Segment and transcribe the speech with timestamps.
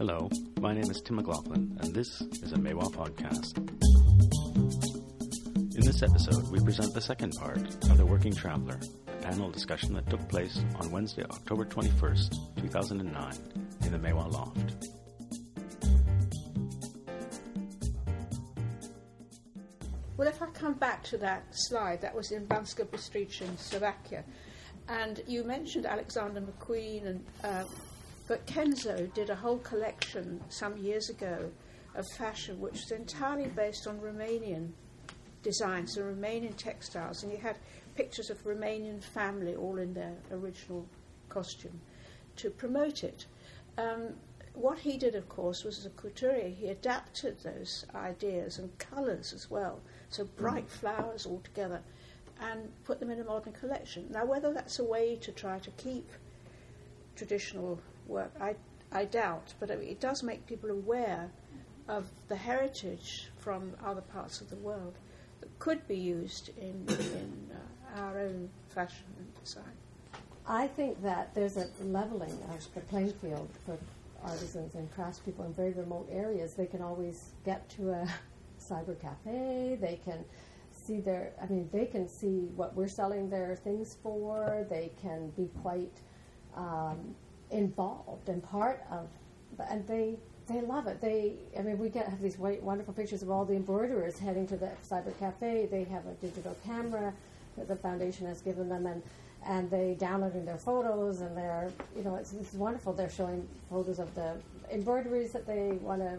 [0.00, 0.30] Hello,
[0.62, 3.58] my name is Tim McLaughlin, and this is a Maiwa podcast.
[5.76, 9.92] In this episode, we present the second part of The Working Traveler, a panel discussion
[9.92, 13.34] that took place on Wednesday, October 21st, 2009,
[13.84, 14.88] in the Maiwa Loft.
[20.16, 24.24] Well, if I come back to that slide, that was in Banska Bystrica in Slovakia,
[24.88, 27.64] and you mentioned Alexander McQueen, and uh,
[28.30, 31.50] but Kenzo did a whole collection some years ago
[31.96, 34.68] of fashion, which was entirely based on Romanian
[35.42, 37.56] designs and Romanian textiles, and he had
[37.96, 40.86] pictures of Romanian family all in their original
[41.28, 41.80] costume
[42.36, 43.26] to promote it.
[43.76, 44.14] Um,
[44.54, 49.32] what he did, of course, was as a couturier, he adapted those ideas and colours
[49.32, 51.80] as well, so bright flowers all together,
[52.40, 54.06] and put them in a modern collection.
[54.08, 56.08] Now, whether that's a way to try to keep
[57.16, 58.56] traditional work, I,
[58.92, 61.30] I doubt, but it does make people aware
[61.88, 64.94] of the heritage from other parts of the world
[65.40, 69.64] that could be used in, in uh, our own fashion and design.
[70.46, 73.78] I think that there's a leveling of the playing field for
[74.22, 76.54] artisans and craftspeople in very remote areas.
[76.54, 78.08] They can always get to a
[78.60, 79.78] cyber cafe.
[79.80, 80.24] They can
[80.72, 81.32] see their.
[81.42, 84.66] I mean, they can see what we're selling their things for.
[84.68, 85.92] They can be quite
[86.56, 87.14] um,
[87.50, 89.08] involved and part of,
[89.70, 91.00] and they they love it.
[91.00, 94.48] They, I mean, we get have these white, wonderful pictures of all the embroiderers heading
[94.48, 95.68] to the cyber cafe.
[95.70, 97.12] They have a digital camera
[97.56, 99.02] that the foundation has given them, and
[99.46, 102.92] and they downloading their photos, and they're, you know, it's, it's wonderful.
[102.92, 104.34] They're showing photos of the
[104.70, 106.18] embroideries that they want to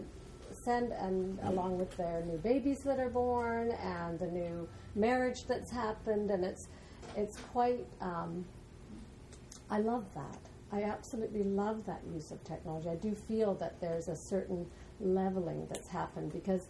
[0.54, 5.70] send, and along with their new babies that are born, and the new marriage that's
[5.70, 6.68] happened, and it's
[7.16, 7.86] it's quite.
[8.00, 8.44] Um,
[9.70, 10.38] I love that.
[10.72, 12.88] I absolutely love that use of technology.
[12.88, 14.66] I do feel that there's a certain
[15.00, 16.68] leveling that's happened because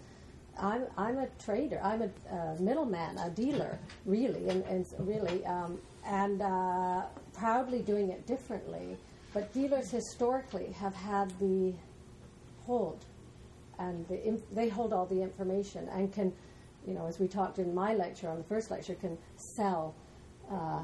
[0.60, 5.78] I'm, I'm a trader, I'm a uh, middleman, a dealer, really, and, and really, um,
[6.04, 7.02] and uh,
[7.32, 8.96] proudly doing it differently.
[9.32, 11.72] But dealers historically have had the
[12.66, 13.04] hold,
[13.78, 16.32] and the they hold all the information and can,
[16.86, 19.94] you know, as we talked in my lecture on the first lecture, can sell.
[20.50, 20.82] Uh,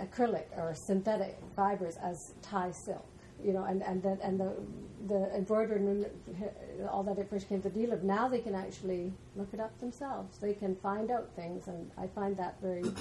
[0.00, 3.06] acrylic or synthetic fibers as Thai silk,
[3.42, 4.52] you know, and and then and the
[5.08, 6.06] the embroidery and
[6.88, 7.98] all that information came to the dealer.
[8.02, 10.38] Now they can actually look it up themselves.
[10.38, 12.84] They can find out things, and I find that very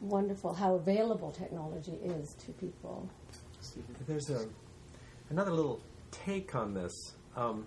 [0.00, 3.08] wonderful how available technology is to people.
[4.06, 4.46] There's a
[5.30, 5.80] another little
[6.10, 7.14] take on this.
[7.36, 7.66] Um,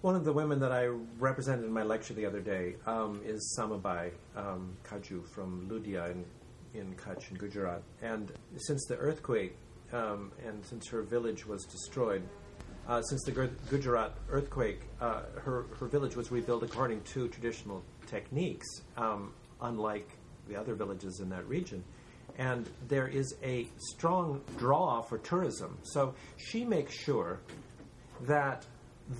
[0.00, 0.86] one of the women that I
[1.18, 6.24] represented in my lecture the other day um, is Samabai um, Kaju from Ludia in,
[6.72, 7.82] in Kutch in Gujarat.
[8.00, 9.56] And since the earthquake
[9.92, 12.22] um, and since her village was destroyed,
[12.86, 13.32] uh, since the
[13.70, 18.66] Gujarat earthquake, uh, her, her village was rebuilt according to traditional techniques,
[18.96, 19.32] um,
[19.62, 20.08] unlike
[20.48, 21.82] the other villages in that region.
[22.38, 25.76] And there is a strong draw for tourism.
[25.82, 27.40] So she makes sure
[28.22, 28.64] that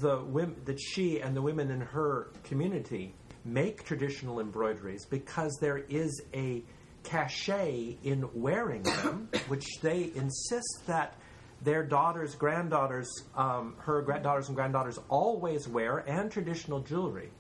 [0.01, 5.79] the women, that she and the women in her community make traditional embroideries because there
[5.79, 6.63] is a
[7.05, 11.15] cachet in wearing them, which they insist that
[11.63, 17.31] their daughters, granddaughters, um, her daughters and granddaughters always wear, and traditional jewelry.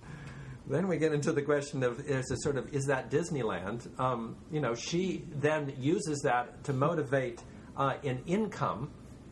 [0.66, 3.88] Then we get into the question of is sort of is that Disneyland?
[3.98, 7.42] Um, you know, she then uses that to motivate
[7.76, 8.90] uh, an income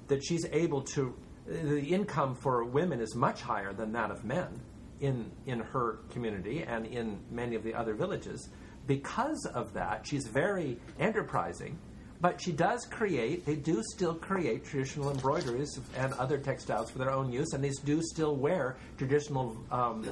[0.08, 1.14] that she's able to
[1.46, 4.60] the income for women is much higher than that of men
[5.00, 8.48] in in her community and in many of the other villages.
[8.86, 11.78] Because of that, she's very enterprising,
[12.20, 13.44] but she does create.
[13.44, 17.70] They do still create traditional embroideries and other textiles for their own use, and they
[17.84, 20.08] do still wear traditional um,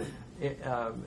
[0.64, 1.04] um,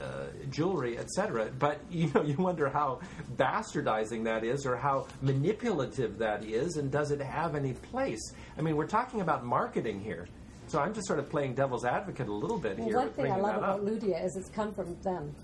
[0.00, 1.50] uh, jewelry, etc.
[1.58, 3.00] But you know, you wonder how
[3.36, 8.32] bastardizing that is, or how manipulative that is, and does it have any place?
[8.58, 10.28] I mean, we're talking about marketing here.
[10.68, 12.96] So I'm just sort of playing devil's advocate a little bit well, here.
[12.96, 13.84] One thing I love about up.
[13.84, 15.34] Ludia is it's come from them.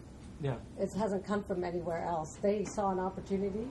[0.40, 0.54] Yeah.
[0.78, 2.38] It hasn't come from anywhere else.
[2.42, 3.66] They saw an opportunity,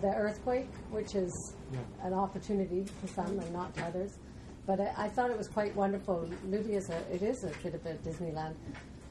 [0.00, 1.78] the earthquake, which is yeah.
[2.02, 4.18] an opportunity for some and not to others.
[4.66, 6.28] But I, I thought it was quite wonderful.
[6.48, 8.54] Ludia is a, it is a bit of a Disneyland.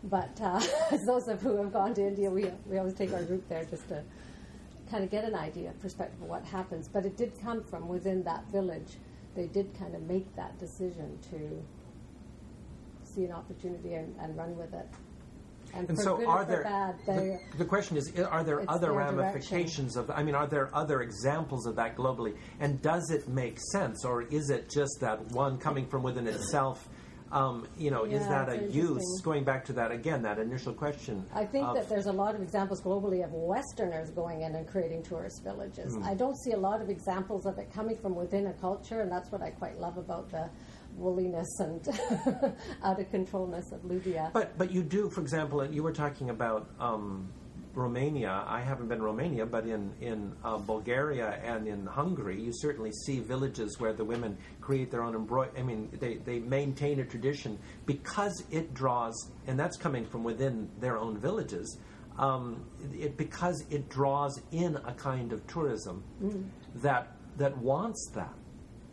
[0.03, 0.61] But uh,
[1.07, 3.87] those of who have gone to India, we, we always take our group there just
[3.89, 4.03] to
[4.89, 6.87] kind of get an idea, perspective of what happens.
[6.87, 8.97] But it did come from within that village.
[9.35, 11.63] They did kind of make that decision to
[13.03, 14.87] see an opportunity and, and run with it.
[15.73, 16.63] And, And so, are there?
[16.63, 20.09] bad, the, the question is: Are there other ramifications of?
[20.09, 22.35] I mean, are there other examples of that globally?
[22.59, 26.87] And does it make sense, or is it just that one coming from within itself?
[27.31, 29.21] Um, you know, is that a use?
[29.23, 31.25] Going back to that again, that initial question.
[31.33, 35.03] I think that there's a lot of examples globally of Westerners going in and creating
[35.03, 35.97] tourist villages.
[36.03, 39.11] I don't see a lot of examples of it coming from within a culture, and
[39.11, 40.49] that's what I quite love about the
[40.97, 41.87] woolliness and
[42.83, 44.31] out of controlness of Ludia.
[44.33, 47.29] But but you do, for example, you were talking about um,
[47.73, 48.43] Romania.
[48.47, 52.91] I haven't been to Romania, but in in uh, Bulgaria and in Hungary, you certainly
[52.91, 55.59] see villages where the women create their own embroidery.
[55.59, 60.69] I mean, they they maintain a tradition because it draws, and that's coming from within
[60.79, 61.77] their own villages.
[62.17, 66.01] Um, it because it draws in a kind of tourism
[66.75, 68.33] that that wants that.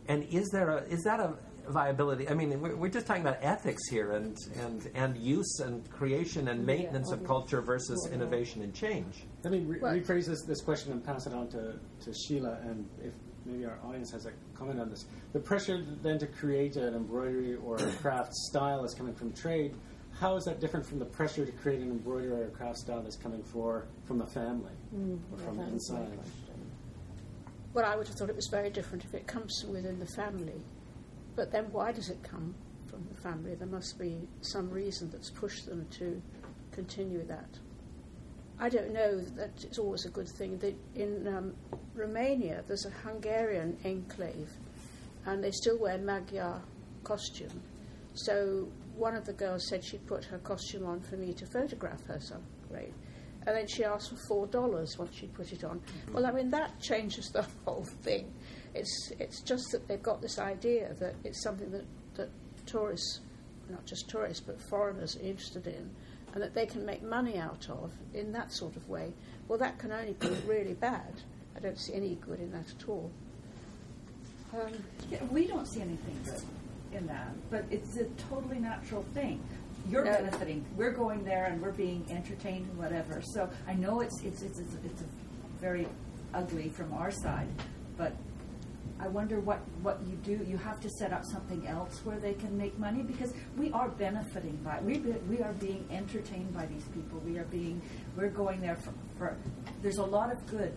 [0.07, 1.35] And is there a is that a
[1.69, 2.29] viability?
[2.29, 6.47] I mean, we're, we're just talking about ethics here, and and and use and creation
[6.47, 8.15] and maintenance of culture versus yeah.
[8.15, 9.25] innovation and change.
[9.43, 12.59] Let me re- Well- rephrase this, this question and pass it on to, to Sheila,
[12.63, 13.13] and if
[13.45, 15.05] maybe our audience has a comment on this.
[15.33, 19.75] The pressure then to create an embroidery or a craft style is coming from trade.
[20.19, 23.01] How is that different from the pressure to create an embroidery or a craft style
[23.01, 26.19] that's coming for from the family mm, or from Yeah, that's my inside?
[27.73, 30.05] Well, I would have thought it was very different if it comes from within the
[30.05, 30.61] family.
[31.35, 32.53] But then why does it come
[32.89, 33.55] from the family?
[33.55, 36.21] There must be some reason that's pushed them to
[36.71, 37.59] continue that.
[38.59, 40.57] I don't know that it's always a good thing.
[40.59, 41.53] They, in um,
[41.95, 44.49] Romania, there's a Hungarian enclave,
[45.25, 46.61] and they still wear Magyar
[47.03, 47.61] costume.
[48.13, 52.05] So one of the girls said she'd put her costume on for me to photograph
[52.05, 52.19] her.
[52.19, 52.37] So
[52.69, 52.93] great.
[53.45, 55.81] And then she asked for four dollars once she put it on.
[56.13, 58.31] Well, I mean that changes the whole thing.
[58.75, 61.85] It's it's just that they've got this idea that it's something that,
[62.15, 62.29] that
[62.65, 63.19] tourists,
[63.69, 65.89] not just tourists but foreigners are interested in,
[66.33, 69.13] and that they can make money out of in that sort of way.
[69.47, 71.21] Well, that can only be really bad.
[71.55, 73.11] I don't see any good in that at all.
[74.53, 74.71] Um,
[75.11, 76.41] Yeah, we don't see anything good
[76.97, 79.41] in that, but it's a totally natural thing.
[79.89, 80.21] You're Yeah.
[80.21, 80.65] benefiting.
[80.77, 83.21] We're going there and we're being entertained and whatever.
[83.21, 85.05] So I know it's it's it's it's, it's a
[85.59, 85.87] very
[86.33, 87.47] ugly from our side,
[87.97, 88.13] but
[89.03, 90.45] I wonder what what you do.
[90.49, 93.89] You have to set up something else where they can make money because we are
[93.89, 97.19] benefiting by we be, we are being entertained by these people.
[97.25, 97.81] We are being
[98.15, 99.37] we're going there for, for
[99.81, 100.71] there's a lot of good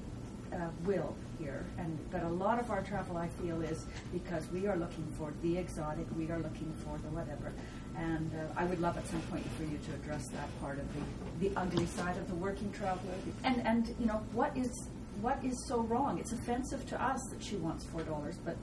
[0.52, 4.66] uh, will here, and but a lot of our travel I feel is because we
[4.66, 7.52] are looking for the exotic, we are looking for the whatever,
[7.96, 10.86] and uh, I would love at some point for you to address that part of
[10.94, 13.14] the the ugly side of the working traveler,
[13.44, 14.88] and and you know what is
[15.20, 16.18] what is so wrong?
[16.18, 18.56] It's offensive to us that she wants four dollars, but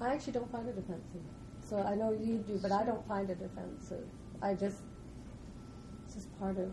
[0.00, 1.22] I actually don't find it offensive.
[1.68, 4.04] So I know you do, but I don't find it offensive.
[4.42, 4.78] I just,
[6.04, 6.70] it's just part of.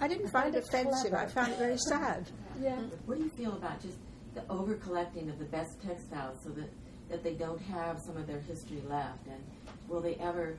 [0.00, 1.14] I didn't I find find it it offensive.
[1.14, 2.30] I found it very sad.
[2.60, 2.76] Yeah.
[3.06, 3.98] What do you feel about just
[4.34, 6.70] the over collecting of the best textiles so that,
[7.08, 9.26] that they don't have some of their history left?
[9.26, 9.42] And
[9.88, 10.56] will they ever,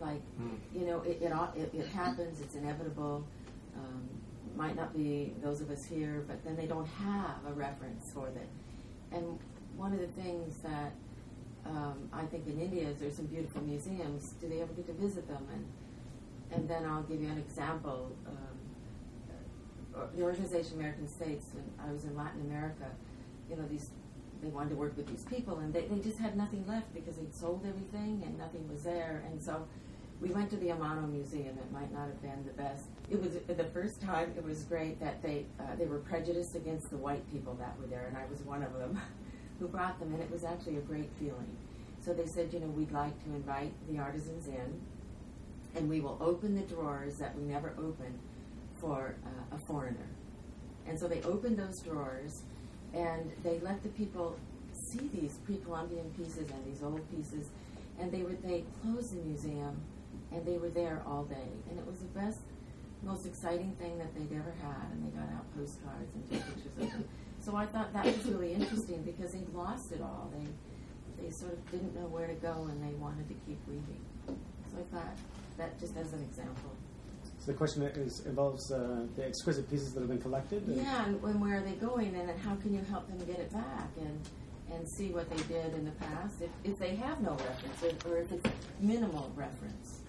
[0.00, 0.20] like,
[0.74, 3.26] you know, it, it, it, it happens, it's inevitable.
[3.76, 4.08] Um,
[4.56, 8.28] might not be those of us here, but then they don't have a reference for
[8.30, 8.48] that.
[9.16, 9.38] And
[9.76, 10.92] one of the things that
[11.64, 14.34] um, I think in India is there's some beautiful museums.
[14.40, 15.46] Do they ever get to visit them?
[15.52, 15.66] And
[16.52, 18.12] and then I'll give you an example.
[18.26, 18.34] Um,
[19.94, 22.84] uh, the organization American States, when I was in Latin America,
[23.50, 23.90] you know, these
[24.42, 27.16] they wanted to work with these people, and they, they just had nothing left because
[27.16, 29.24] they'd sold everything and nothing was there.
[29.30, 29.66] And so
[30.20, 31.58] we went to the Amano Museum.
[31.58, 32.86] It might not have been the best.
[33.10, 34.32] It was the first time.
[34.36, 37.86] It was great that they uh, they were prejudiced against the white people that were
[37.86, 39.00] there, and I was one of them
[39.58, 41.56] who brought them, and it was actually a great feeling.
[42.00, 44.80] So they said, you know, we'd like to invite the artisans in,
[45.74, 48.18] and we will open the drawers that we never open
[48.80, 50.08] for uh, a foreigner.
[50.86, 52.42] And so they opened those drawers,
[52.94, 54.38] and they let the people
[54.90, 57.48] see these pre-Columbian pieces and these old pieces,
[57.98, 59.82] and they were they closed the museum,
[60.32, 62.40] and they were there all day, and it was the best,
[63.02, 66.72] most exciting thing that they'd ever had, and they got out postcards and took pictures
[66.72, 67.04] of them.
[67.40, 70.30] So I thought that was really interesting because they lost it all.
[70.36, 70.46] They
[71.22, 74.02] they sort of didn't know where to go, and they wanted to keep reading.
[74.26, 75.16] So I thought
[75.58, 76.70] that just as an example.
[77.38, 80.66] So the question is involves uh, the exquisite pieces that have been collected.
[80.66, 83.18] and- Yeah, and, and where are they going, and then how can you help them
[83.26, 84.18] get it back, and
[84.72, 88.10] and see what they did in the past, if, if they have no reference, or,
[88.10, 90.00] or if it's minimal reference.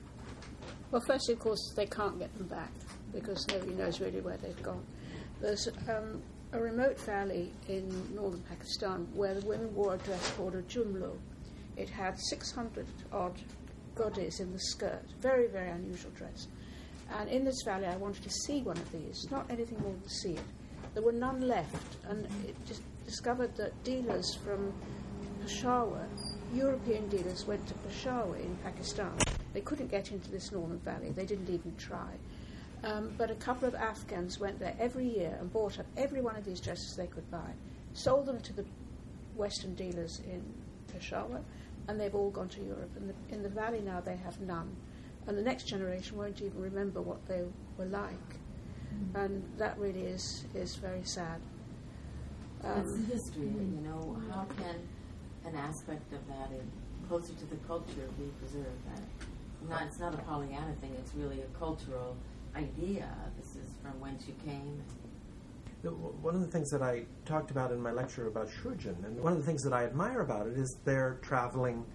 [0.89, 2.72] Well, firstly, of course, they can't get them back
[3.13, 4.86] because nobody knows really where they've gone.
[5.41, 6.22] There's um,
[6.53, 11.17] a remote valley in northern Pakistan where the women wore a dress called a jumlo.
[11.75, 13.39] It had 600 odd
[13.96, 16.48] godets in the skirt, very, very unusual dress.
[17.20, 20.10] And in this valley, I wanted to see one of these, not anything more than
[20.10, 20.44] see it.
[20.94, 24.74] There were none left, and it just discovered that dealers from
[25.41, 26.08] Peshawar,
[26.53, 29.13] European dealers, went to Peshawar in Pakistan.
[29.57, 32.11] They couldn't get into this northern valley, they didn't even try.
[32.83, 36.35] Um, but a couple of Afghans went there every year and bought up every one
[36.35, 37.49] of these dresses they could buy,
[37.93, 38.63] sold them to the
[39.35, 40.43] Western dealers in
[40.93, 41.41] Peshawar,
[41.87, 42.91] and they've all gone to Europe.
[42.97, 44.75] And the, in the valley now, they have none.
[45.25, 47.41] And the next generation won't even remember what they
[47.79, 48.37] were like.
[49.15, 51.41] And that really is, is very sad.
[52.61, 54.21] That's Um, the history, you know.
[54.29, 54.75] How can
[55.45, 56.71] an aspect of that, in,
[57.07, 58.85] closer to the culture, be preserved?
[58.93, 59.01] That
[59.69, 60.95] not, it's not a Pollyanna thing.
[60.97, 62.15] It's really a cultural
[62.55, 63.09] idea.
[63.38, 64.81] This is from whence you came.
[66.21, 69.31] One of the things that I talked about in my lecture about Shrujan, and one
[69.31, 71.86] of the things that I admire about it is their traveling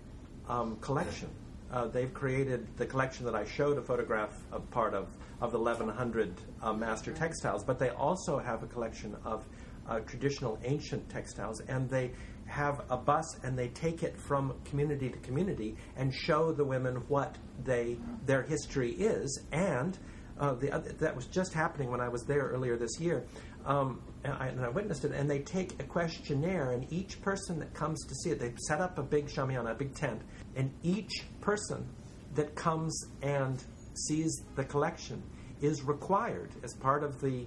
[0.49, 1.29] um, collection.
[1.73, 5.09] Uh, they've created the collection that I showed a photograph of part of,
[5.41, 9.45] of the 1100 uh, master textiles, but they also have a collection of
[9.89, 12.13] uh, traditional ancient textiles, and they
[12.53, 16.97] have a bus and they take it from community to community and show the women
[17.09, 19.99] what they their history is and
[20.39, 23.25] uh, the other, that was just happening when I was there earlier this year,
[23.65, 25.13] um, and, I, and I witnessed it.
[25.13, 28.81] And they take a questionnaire, and each person that comes to see it, they set
[28.81, 30.23] up a big shamiana, a big tent,
[30.57, 31.87] and each person
[32.35, 33.63] that comes and
[33.95, 35.23] sees the collection
[35.61, 37.47] is required as part of the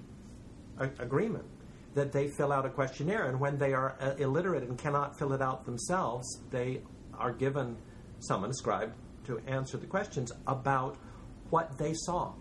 [0.77, 1.45] a- agreement
[1.95, 5.33] that they fill out a questionnaire, and when they are uh, illiterate and cannot fill
[5.33, 6.81] it out themselves, they
[7.17, 7.77] are given
[8.19, 10.97] someone, a scribe, to answer the questions about
[11.49, 12.33] what they saw.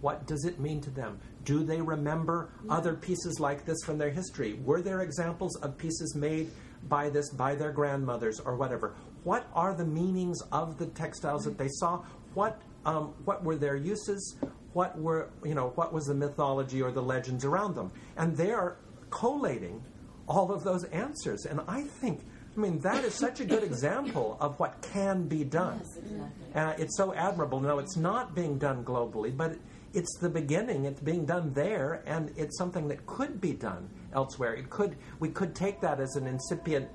[0.00, 1.20] What does it mean to them?
[1.44, 4.54] Do they remember other pieces like this from their history?
[4.64, 6.50] Were there examples of pieces made
[6.88, 8.94] by this by their grandmothers or whatever?
[9.22, 12.02] What are the meanings of the textiles that they saw?
[12.34, 14.36] What um, what were their uses?
[14.72, 17.92] What were you know what was the mythology or the legends around them?
[18.16, 18.78] And they are
[19.12, 19.80] collating
[20.26, 21.46] all of those answers.
[21.46, 22.20] And I think
[22.56, 25.78] I mean that is such a good example of what can be done.
[25.78, 26.54] Yes, exactly.
[26.54, 27.60] Uh, it's so admirable.
[27.60, 29.56] No, it's not being done globally, but
[29.94, 30.84] it's the beginning.
[30.84, 34.54] It's being done there, and it's something that could be done elsewhere.
[34.54, 34.96] It could.
[35.20, 36.88] We could take that as an incipient,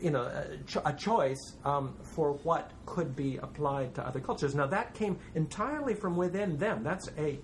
[0.00, 4.54] you know, a, cho- a choice um, for what could be applied to other cultures.
[4.54, 6.82] Now that came entirely from within them.
[6.82, 7.38] That's a,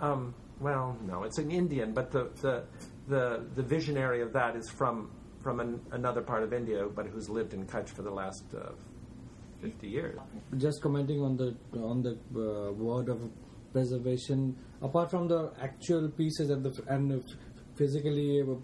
[0.00, 2.64] um, well, no, it's an Indian, but the the
[3.12, 5.10] the, the visionary of that is from
[5.42, 8.70] from an, another part of India, but who's lived in Kutch for the last uh,
[9.60, 10.18] fifty years.
[10.58, 11.48] just commenting on the
[11.92, 13.20] on the uh, word of
[13.72, 17.22] preservation apart from the actual pieces and the and
[17.76, 18.54] physically uh,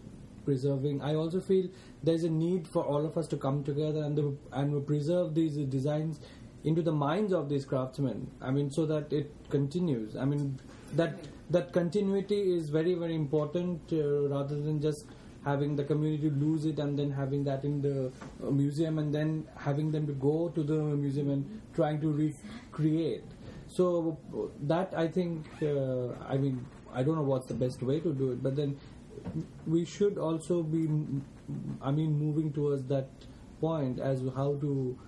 [0.45, 1.67] preserving i also feel
[2.03, 5.57] there's a need for all of us to come together and the, and preserve these
[5.77, 6.21] designs
[6.65, 10.45] into the minds of these craftsmen i mean so that it continues i mean
[10.95, 11.19] that
[11.51, 15.07] that continuity is very very important uh, rather than just
[15.45, 18.13] having the community lose it and then having that in the
[18.47, 23.25] uh, museum and then having them to go to the museum and trying to recreate.
[23.69, 24.19] So
[24.63, 28.33] that I think, uh, I mean, I don't know what's the best way to do
[28.33, 28.77] it, but then
[29.67, 30.89] we should also be,
[31.83, 33.09] i mean, moving towards that
[33.61, 34.99] point as how to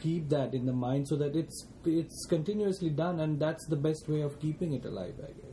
[0.00, 4.08] keep that in the mind so that it's it's continuously done and that's the best
[4.08, 5.51] way of keeping it alive, I guess.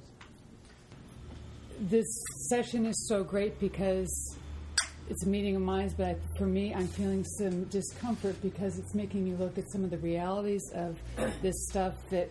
[1.79, 2.07] This
[2.49, 4.35] session is so great because
[5.09, 9.23] it's a meeting of minds, but for me, I'm feeling some discomfort because it's making
[9.25, 10.99] me look at some of the realities of
[11.41, 12.29] this stuff that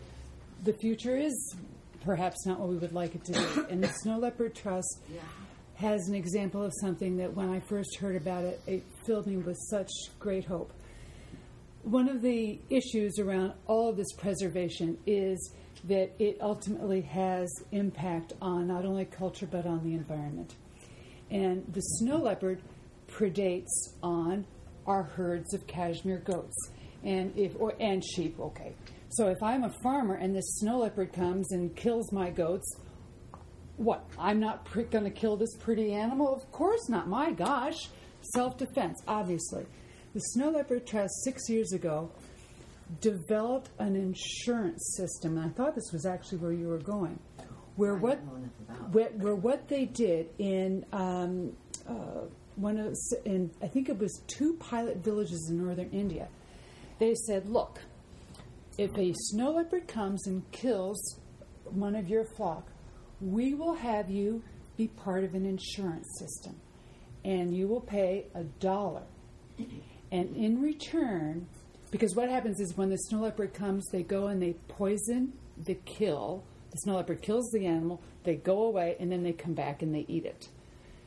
[0.65, 1.57] the future is
[2.05, 3.63] perhaps not what we would like it to be.
[3.71, 5.21] And the Snow Leopard Trust Yeah.
[5.75, 9.37] has an example of something that when I first heard about it, it filled me
[9.39, 9.91] with such
[10.21, 10.73] great hope.
[11.83, 15.53] One of the issues around all of this preservation is
[15.89, 20.55] that it ultimately has impact on not only culture but on the environment.
[21.31, 22.61] And the snow leopard
[23.09, 24.47] predates on
[24.87, 26.71] our herds of cashmere goats
[27.05, 28.39] and if or and sheep.
[28.39, 28.73] Okay,
[29.11, 32.77] so if I'm a farmer and this snow leopard comes and kills my goats,
[33.77, 34.05] what?
[34.19, 36.35] I'm not going to kill this pretty animal?
[36.35, 37.09] Of course not.
[37.09, 37.89] My gosh.
[38.35, 39.65] Self defense, obviously.
[40.15, 42.11] The Snow Leopard Trust six years ago
[43.01, 47.19] developed an insurance system, and I thought this was actually where you were going,
[47.77, 51.53] where what don't know enough about where, where what they did in um,
[51.89, 52.27] uh,
[52.57, 56.29] one of in I think it was two pilot villages in northern India,
[56.99, 57.81] they said, look,
[58.79, 61.21] if a snow leopard comes and kills
[61.65, 62.67] one of your flock,
[63.21, 64.43] we will have you
[64.77, 66.57] be part of an insurance system,
[67.25, 69.03] and you will pay a dollar.
[70.11, 71.49] And in return,
[71.91, 75.75] because what happens is when the snow leopard comes, they go and they poison the
[75.75, 79.83] kill The snow leopard kills the animal, they go away, and then they come back
[79.83, 80.49] and they eat it.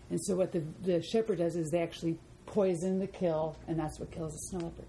[0.10, 4.00] And so what the, the shepherd does is they actually poison the kill, and that's
[4.00, 4.86] what kills the snow leopard.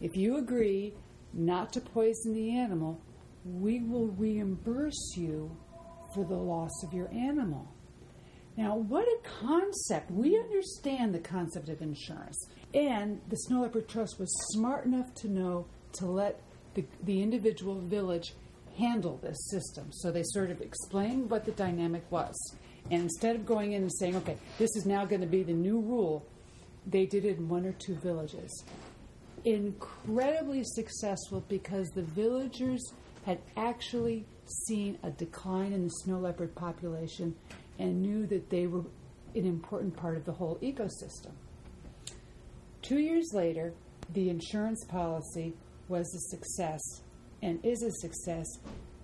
[0.00, 0.94] If you agree
[1.32, 3.00] not to poison the animal,
[3.44, 5.54] we will reimburse you
[6.14, 7.68] for the loss of your animal.
[8.56, 10.10] Now, what a concept.
[10.10, 12.48] We understand the concept of insurance.
[12.74, 16.40] And the Snow Leopard Trust was smart enough to know to let
[16.74, 18.34] the, the individual village
[18.78, 19.90] handle this system.
[19.90, 22.34] So they sort of explained what the dynamic was.
[22.90, 25.52] And instead of going in and saying, okay, this is now going to be the
[25.52, 26.26] new rule,
[26.86, 28.64] they did it in one or two villages.
[29.44, 32.92] Incredibly successful because the villagers
[33.24, 34.24] had actually
[34.66, 37.34] seen a decline in the snow leopard population
[37.78, 38.84] and knew that they were
[39.34, 41.32] an important part of the whole ecosystem.
[42.86, 43.74] Two years later,
[44.12, 45.54] the insurance policy
[45.88, 47.02] was a success
[47.42, 48.46] and is a success,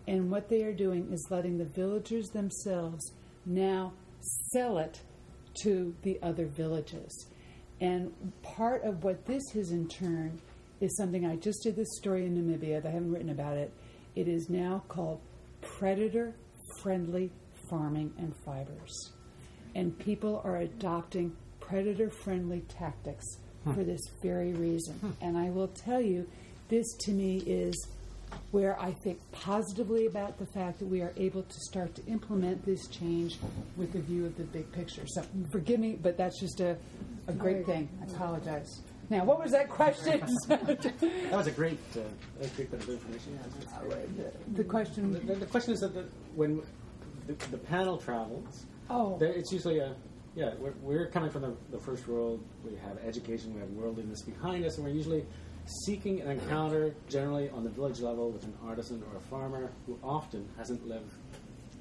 [0.07, 3.11] and what they are doing is letting the villagers themselves
[3.45, 3.93] now
[4.53, 5.01] sell it
[5.63, 7.27] to the other villages.
[7.81, 8.13] And
[8.45, 10.41] part of what this is in turn
[10.81, 12.87] is something I just did this story in Namibia.
[12.87, 13.73] I haven't written about it.
[14.15, 15.21] It is now called
[15.61, 16.37] predator
[16.81, 17.33] friendly
[17.69, 19.13] farming and fibers.
[19.75, 23.27] And people are adopting predator friendly tactics
[23.65, 25.17] for this very reason.
[25.21, 26.27] And I will tell you,
[26.69, 27.89] this to me is
[28.51, 32.65] where I think positively about the fact that we are able to start to implement
[32.65, 33.39] this change
[33.77, 35.03] with the view of the big picture.
[35.07, 36.77] So forgive me, but that's just a,
[37.29, 37.89] a great thing.
[38.01, 38.81] I apologize.
[39.11, 40.25] Now, what was that question?
[40.49, 42.01] That was a great, uh,
[42.41, 43.39] a great bit of information.
[44.55, 45.13] the question.
[45.27, 46.63] The, the question is that the, when
[47.27, 49.95] the, the panel travels, Oh, there, it's usually a
[50.35, 50.55] yeah.
[50.59, 52.43] We're, we're coming from the, the first world.
[52.65, 53.55] We have education.
[53.55, 55.25] We have worldliness behind us, and we're usually
[55.87, 59.99] seeking an encounter, generally on the village level, with an artisan or a farmer who
[60.03, 61.13] often hasn't lived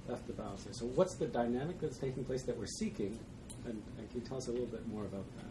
[0.07, 0.73] left the there.
[0.73, 3.17] So, what's the dynamic that's taking place that we're seeking?
[3.65, 5.45] And, and can you tell us a little bit more about that?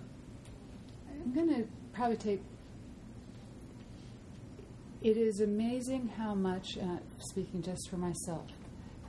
[1.22, 2.42] I'm going to probably take.
[5.02, 8.46] It is amazing how much, uh, speaking just for myself,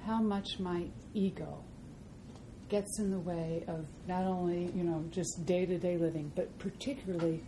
[0.05, 1.63] how much my ego
[2.71, 6.57] gets in the way of not only you know just day to day living, but
[6.57, 7.43] particularly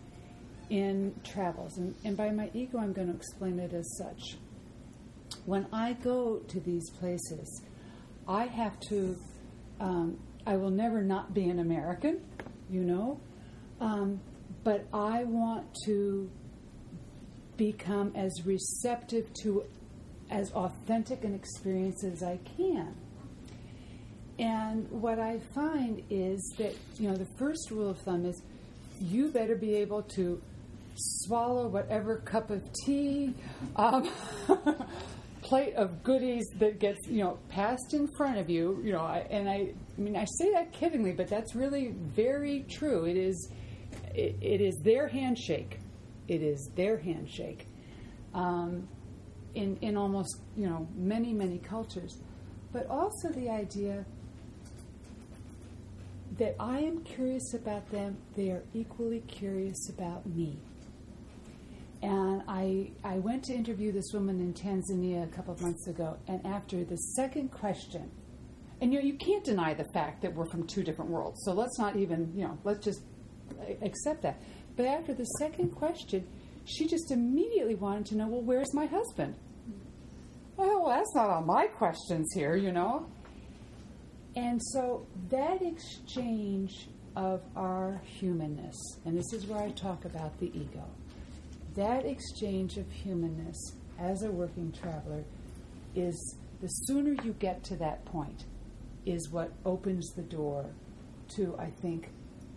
[0.70, 1.78] in travels.
[1.78, 4.36] And, and by my ego, I'm going to explain it as such.
[5.46, 7.62] When I go to these places,
[8.28, 9.16] I have to.
[9.80, 12.20] Um, I will never not be an American,
[12.68, 13.18] you know,
[13.80, 14.20] um,
[14.62, 16.30] but I want to
[17.56, 19.64] become as receptive to
[20.30, 22.94] as authentic an experience as I can.
[24.38, 28.42] And what I find is that, you know, the first rule of thumb is
[29.00, 30.42] you better be able to
[30.96, 33.34] swallow whatever cup of tea,
[33.76, 34.10] um,
[35.42, 39.48] plate of goodies that gets, you know, passed in front of you, you know, and
[39.48, 43.04] I, I mean, I say that kiddingly, but that's really very true.
[43.04, 43.50] It is,
[44.14, 45.78] it, it is their handshake.
[46.26, 47.68] It is their handshake.
[48.32, 48.88] Um,
[49.54, 52.18] in, in almost, you know, many, many cultures.
[52.72, 54.04] But also the idea
[56.38, 60.58] that I am curious about them, they are equally curious about me.
[62.02, 66.16] And I, I went to interview this woman in Tanzania a couple of months ago,
[66.28, 68.10] and after the second question,
[68.80, 71.52] and you know, you can't deny the fact that we're from two different worlds, so
[71.52, 73.00] let's not even, you know, let's just
[73.80, 74.40] accept that.
[74.76, 76.26] But after the second question,
[76.64, 79.36] she just immediately wanted to know, well, where's my husband?
[80.56, 83.06] Well, that's not on my questions here, you know.
[84.36, 90.46] And so that exchange of our humanness, and this is where I talk about the
[90.46, 90.84] ego,
[91.76, 93.56] that exchange of humanness
[93.98, 95.24] as a working traveler
[95.94, 98.44] is the sooner you get to that point,
[99.06, 100.66] is what opens the door
[101.36, 102.08] to, I think,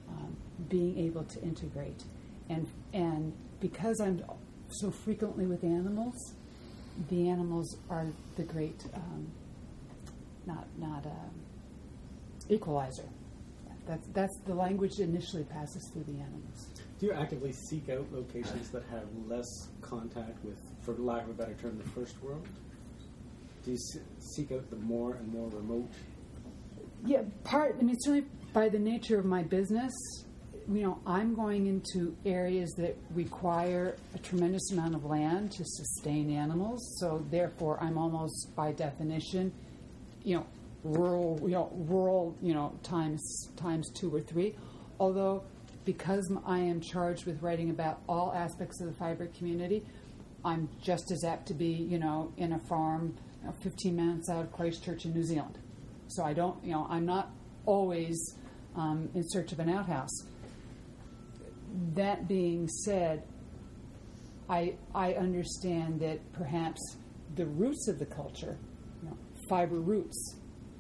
[0.10, 0.36] um,
[0.70, 2.04] being able to integrate.
[2.50, 4.24] And, and because I'm
[4.70, 6.34] so frequently with animals,
[7.10, 9.28] the animals are the great, um,
[10.46, 11.32] not, not um,
[12.50, 13.10] equalizer.
[13.88, 16.68] That's, that's the language that initially passes through the animals.
[17.00, 19.48] Do you actively seek out locations that have less
[19.82, 22.46] contact with, for lack of a better term, the first world?
[23.64, 23.78] Do you
[24.20, 25.90] seek out the more and more remote?
[27.06, 27.76] Yeah, part.
[27.80, 29.94] I mean, certainly by the nature of my business,
[30.70, 36.32] you know, I'm going into areas that require a tremendous amount of land to sustain
[36.32, 36.98] animals.
[37.00, 39.54] So therefore, I'm almost by definition,
[40.24, 40.46] you know,
[40.88, 44.56] rural, you know, rural, you know, times times two or three.
[45.00, 45.44] Although,
[45.86, 49.86] because I am charged with writing about all aspects of the fiber community,
[50.44, 54.30] I'm just as apt to be, you know, in a farm you know, 15 minutes
[54.30, 55.58] out of Christchurch in New Zealand.
[56.08, 57.32] So I don't, you know, I'm not
[57.66, 58.36] always
[58.76, 60.24] um, in search of an outhouse.
[61.94, 63.24] That being said,
[64.50, 66.80] I, I understand that perhaps
[67.36, 68.58] the roots of the culture,
[69.04, 69.18] you know,
[69.50, 70.36] fiber roots,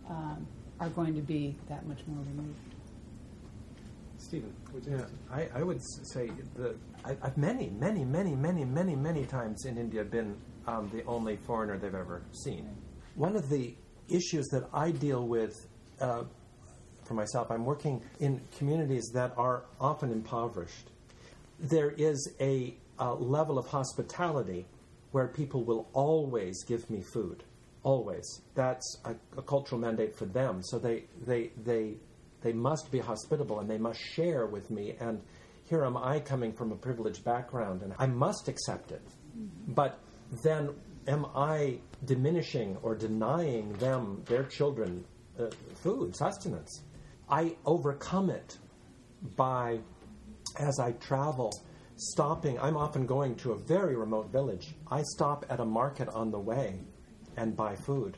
[0.09, 0.47] um,
[0.79, 2.59] are going to be that much more removed.
[4.17, 8.65] Stephen, would you Yeah, I, I would say that I, I've many, many, many, many,
[8.65, 10.35] many, many times in India been
[10.67, 12.67] um, the only foreigner they've ever seen.
[13.15, 13.75] One of the
[14.09, 15.53] issues that I deal with
[16.01, 16.23] uh,
[17.05, 20.89] for myself, I'm working in communities that are often impoverished.
[21.59, 24.65] There is a, uh level of hospitality
[25.11, 27.43] where people will always give me food.
[27.87, 28.41] Always.
[28.53, 30.61] That's a, a cultural mandate for them.
[30.61, 31.93] So they, they, they,
[32.41, 34.97] they must be hospitable and they must share with me.
[34.99, 35.21] And
[35.63, 39.01] here am I coming from a privileged background and I must accept it.
[39.69, 39.99] But
[40.43, 40.71] then
[41.07, 45.05] am I diminishing or denying them, their children,
[45.39, 45.45] uh,
[45.75, 46.83] food, sustenance?
[47.29, 48.57] I overcome it
[49.37, 49.79] by,
[50.59, 51.53] as I travel,
[51.95, 52.59] stopping.
[52.59, 54.75] I'm often going to a very remote village.
[54.91, 56.81] I stop at a market on the way
[57.37, 58.17] and buy food.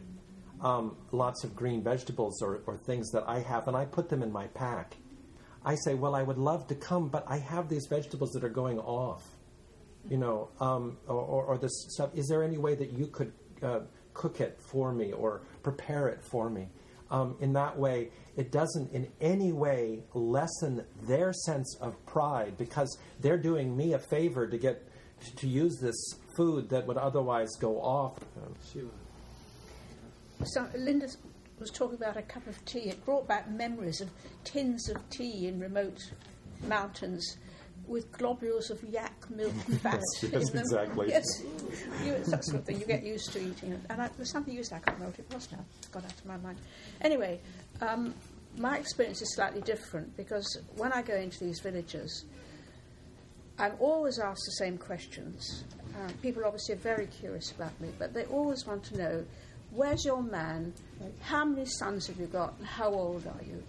[0.62, 4.23] Um, lots of green vegetables or, or things that I have, and I put them
[4.23, 4.95] in my pack.
[5.63, 8.49] I say, Well, I would love to come, but I have these vegetables that are
[8.49, 9.23] going off.
[10.10, 12.10] You know, um, or, or, or this stuff.
[12.15, 13.82] Is there any way that you could uh,
[14.13, 16.69] cook it for me or prepare it for me?
[17.12, 22.97] Um, in that way, it doesn't in any way lessen their sense of pride because
[23.19, 24.88] they're doing me a favor to get
[25.38, 28.17] to use this food that would otherwise go off.
[30.45, 31.08] So Linda
[31.60, 32.89] was talking about a cup of tea.
[32.89, 34.10] It brought back memories of
[34.43, 36.12] tins of tea in remote
[36.67, 37.38] mountains
[37.88, 40.58] with globules of yak milk fat yes, in them.
[40.58, 41.08] exactly.
[41.10, 41.25] Yes,
[42.06, 43.73] you, that's something you get used to eating.
[43.73, 43.82] it.
[43.89, 44.71] And I, there's something used.
[44.71, 45.65] I can't remember what it was now.
[45.80, 46.58] It's gone out of my mind.
[47.02, 47.39] Anyway,
[47.82, 48.13] um,
[48.58, 52.25] my experience is slightly different because when I go into these villages,
[53.58, 55.63] I'm always asked the same questions.
[55.99, 59.25] Um, people obviously are very curious about me, but they always want to know
[59.71, 60.73] where's your man,
[61.21, 63.63] how many sons have you got, and how old are you?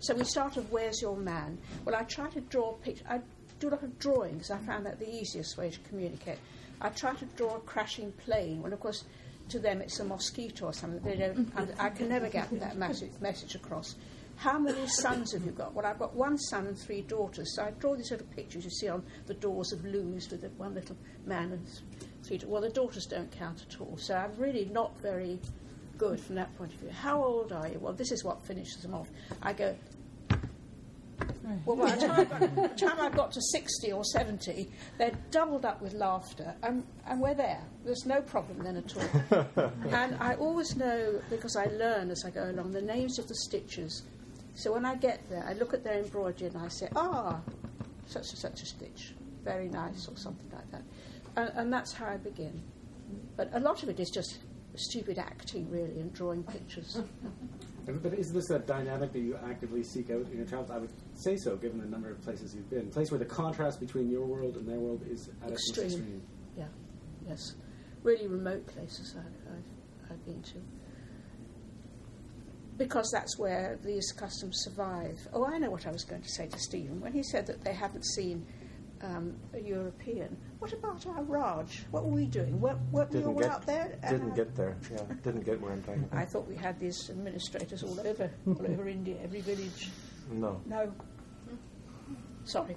[0.00, 1.58] So we start with where's your man?
[1.84, 3.04] Well, I try to draw a picture.
[3.08, 3.20] I
[3.58, 6.38] do a lot of drawing because I found that the easiest way to communicate.
[6.80, 8.62] I try to draw a crashing plane.
[8.62, 9.04] Well, of course,
[9.48, 11.00] to them it's a mosquito or something.
[11.02, 11.50] They don't.
[11.78, 13.94] I can never get that message, message across.
[14.36, 15.74] How many sons have you got?
[15.74, 17.54] Well, I've got one son and three daughters.
[17.54, 20.48] So I draw these little pictures you see on the doors of loos with the
[20.50, 21.66] one little man and
[22.26, 22.40] three.
[22.46, 23.96] Well, the daughters don't count at all.
[23.98, 25.38] So I'm really not very
[25.98, 26.90] good from that point of view.
[26.90, 27.78] How old are you?
[27.78, 29.08] Well, this is what finishes them off.
[29.42, 29.76] I go,
[31.64, 34.70] well, by the time, I got, by the time I got to 60 or 70,
[34.98, 37.62] they're doubled up with laughter, and, and we're there.
[37.84, 39.72] There's no problem then at all.
[39.90, 43.34] and I always know, because I learn as I go along, the names of the
[43.34, 44.02] stitches.
[44.54, 47.40] So when I get there, I look at their embroidery and I say, ah,
[48.06, 50.82] such and such a stitch, very nice, or something like that.
[51.36, 52.62] And, and that's how I begin.
[53.36, 54.38] But a lot of it is just
[54.76, 57.00] stupid acting, really, and drawing pictures.
[57.86, 60.70] But is this a dynamic that you actively seek out in your travels?
[60.70, 62.88] I would say so, given the number of places you've been.
[62.88, 65.86] A place where the contrast between your world and their world is at its Extreme.
[65.88, 66.22] extreme.
[66.56, 66.64] Yeah,
[67.28, 67.56] yes.
[68.02, 69.20] Really remote places I,
[69.52, 70.62] I've, I've been to.
[72.78, 75.18] Because that's where these customs survive.
[75.34, 77.02] Oh, I know what I was going to say to Stephen.
[77.02, 78.46] When he said that they haven't seen
[79.02, 81.84] um, a European, what about our Raj?
[81.90, 82.60] What were we doing?
[82.60, 83.98] Weren't, weren't we all get, out there?
[84.08, 84.76] didn't Uh, get there.
[84.92, 86.18] Yeah, didn't get where I'm talking about.
[86.20, 89.90] I thought we had these administrators all over, all over India, every village.
[90.32, 90.60] No.
[90.66, 90.92] No.
[92.44, 92.76] Sorry.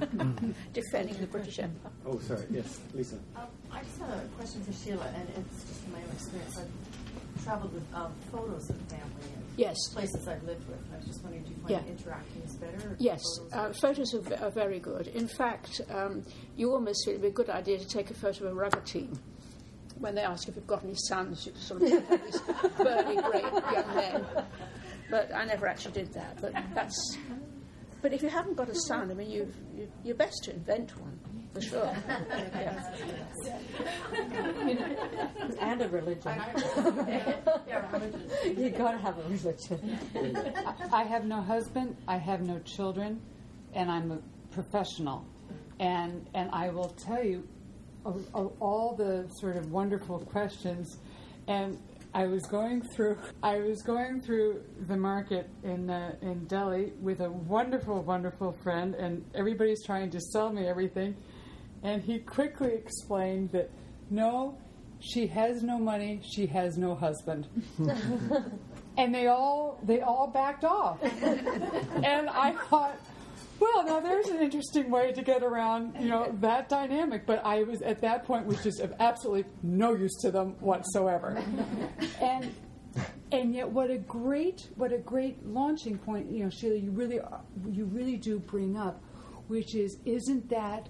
[0.72, 1.92] Defending the British Empire.
[2.06, 2.44] Oh, sorry.
[2.50, 3.16] Yes, Lisa.
[3.36, 6.58] Um, I just had a question for Sheila, and it's just from my own experience.
[6.58, 9.76] I've traveled with um, photos of family and Yes.
[9.92, 10.78] places I've lived with.
[10.92, 11.92] I was just wondering, do you find Yeah.
[11.92, 12.96] interacting is better?
[12.98, 15.08] Yes, photos uh, photos are, v- are very good.
[15.08, 16.22] In fact, um,
[16.56, 18.54] you almost feel it would be a good idea to take a photo of a
[18.54, 19.12] rugby team.
[19.98, 22.40] When they ask if you've got any sons, you sort of these
[22.78, 24.26] burly, great young men.
[25.10, 26.40] But I never actually did that.
[26.40, 27.18] But that's.
[28.00, 30.98] But if you haven't got a son, I mean, you've, you, you're best to invent
[30.98, 31.20] one
[31.52, 31.96] for sure.
[32.54, 32.82] Yeah.
[35.60, 36.32] and a religion.
[38.56, 39.98] you got to have a religion.
[40.92, 43.20] I have no husband, I have no children,
[43.74, 44.18] and I'm a
[44.52, 45.24] professional.
[45.80, 47.46] And and I will tell you
[48.04, 50.98] of, of all the sort of wonderful questions.
[51.48, 51.78] And
[52.14, 57.20] I was going through I was going through the market in uh, in Delhi with
[57.20, 61.16] a wonderful wonderful friend, and everybody's trying to sell me everything.
[61.82, 63.70] And he quickly explained that
[64.10, 64.58] no,
[65.00, 67.48] she has no money, she has no husband.
[68.96, 71.02] and they all they all backed off.
[71.02, 72.98] and I thought,
[73.58, 77.26] well, now there's an interesting way to get around, you know, that dynamic.
[77.26, 81.42] But I was at that point was just of absolutely no use to them whatsoever.
[82.20, 82.54] and
[83.32, 86.76] and yet, what a great what a great launching point, you know, Sheila.
[86.76, 87.20] You really
[87.70, 89.02] you really do bring up,
[89.48, 90.88] which is isn't that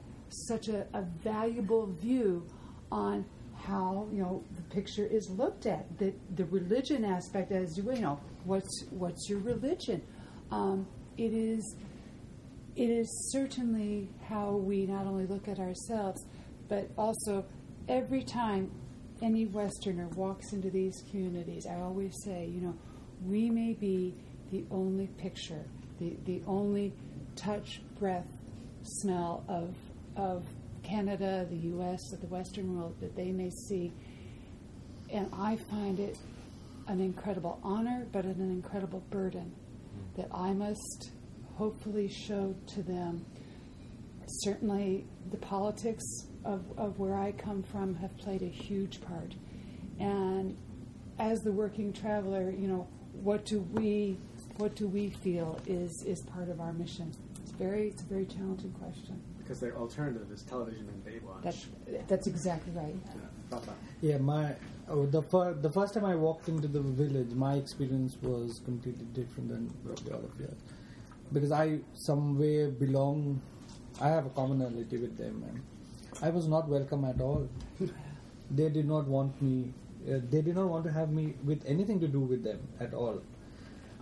[0.48, 2.46] such a, a valuable view
[2.90, 7.84] on how you know the picture is looked at the the religion aspect as you
[8.00, 10.02] know what's what's your religion?
[10.50, 11.76] Um, it is
[12.74, 16.24] it is certainly how we not only look at ourselves
[16.68, 17.44] but also
[17.88, 18.70] every time
[19.22, 22.74] any westerner walks into these communities i always say you know
[23.26, 24.14] we may be
[24.50, 25.64] the only picture
[25.98, 26.92] the the only
[27.36, 28.26] touch breath
[28.82, 29.74] smell of
[30.16, 30.44] of
[30.82, 33.92] Canada, the U.S., the Western world that they may see.
[35.10, 36.18] And I find it
[36.88, 40.20] an incredible honor, but an incredible burden hmm.
[40.20, 41.10] that I must
[41.54, 43.24] hopefully show to them.
[44.26, 46.04] Certainly, the politics
[46.44, 49.34] of, of where I come from have played a huge part.
[50.00, 50.56] And
[51.18, 54.18] as the working traveler, you know, what do we
[54.56, 57.12] what do we feel is, is part of our mission?
[57.42, 61.42] It's very it's a very challenging question because their alternative is television and Baywatch.
[61.42, 61.66] That's,
[62.08, 62.96] that's exactly right.
[63.50, 63.58] Yeah,
[64.00, 64.54] yeah my
[64.88, 69.04] oh, the fir- the first time I walked into the village, my experience was completely
[69.12, 70.56] different than the other years
[71.32, 73.42] because I some way belong.
[74.00, 75.62] I have a commonality with them, and
[76.22, 77.46] I was not welcome at all.
[78.50, 79.74] they did not want me.
[80.08, 82.94] Uh, they did not want to have me with anything to do with them at
[82.94, 83.20] all.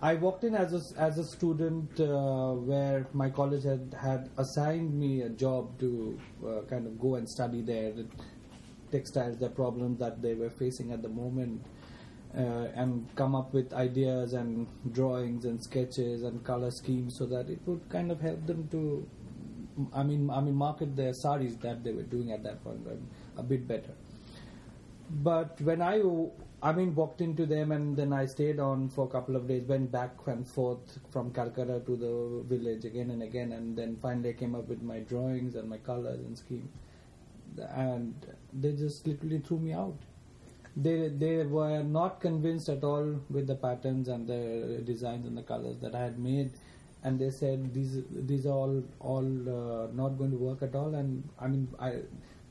[0.03, 4.99] I walked in as a, as a student uh, where my college had, had assigned
[4.99, 8.07] me a job to uh, kind of go and study there, the
[8.91, 11.63] textiles, the problems that they were facing at the moment,
[12.35, 17.47] uh, and come up with ideas and drawings and sketches and color schemes so that
[17.47, 19.07] it would kind of help them to,
[19.93, 22.79] I mean, I mean, market their saris that they were doing at that point
[23.37, 23.93] a bit better.
[25.11, 26.01] But when I
[26.63, 29.63] I mean, walked into them and then I stayed on for a couple of days,
[29.63, 34.29] went back and forth from Calcutta to the village again and again, and then finally
[34.29, 36.69] I came up with my drawings and my colors and scheme.
[37.57, 38.13] And
[38.53, 39.97] they just literally threw me out.
[40.77, 45.41] They they were not convinced at all with the patterns and the designs and the
[45.41, 46.51] colors that I had made,
[47.03, 50.95] and they said these these are all all uh, not going to work at all.
[50.95, 51.95] And I mean, I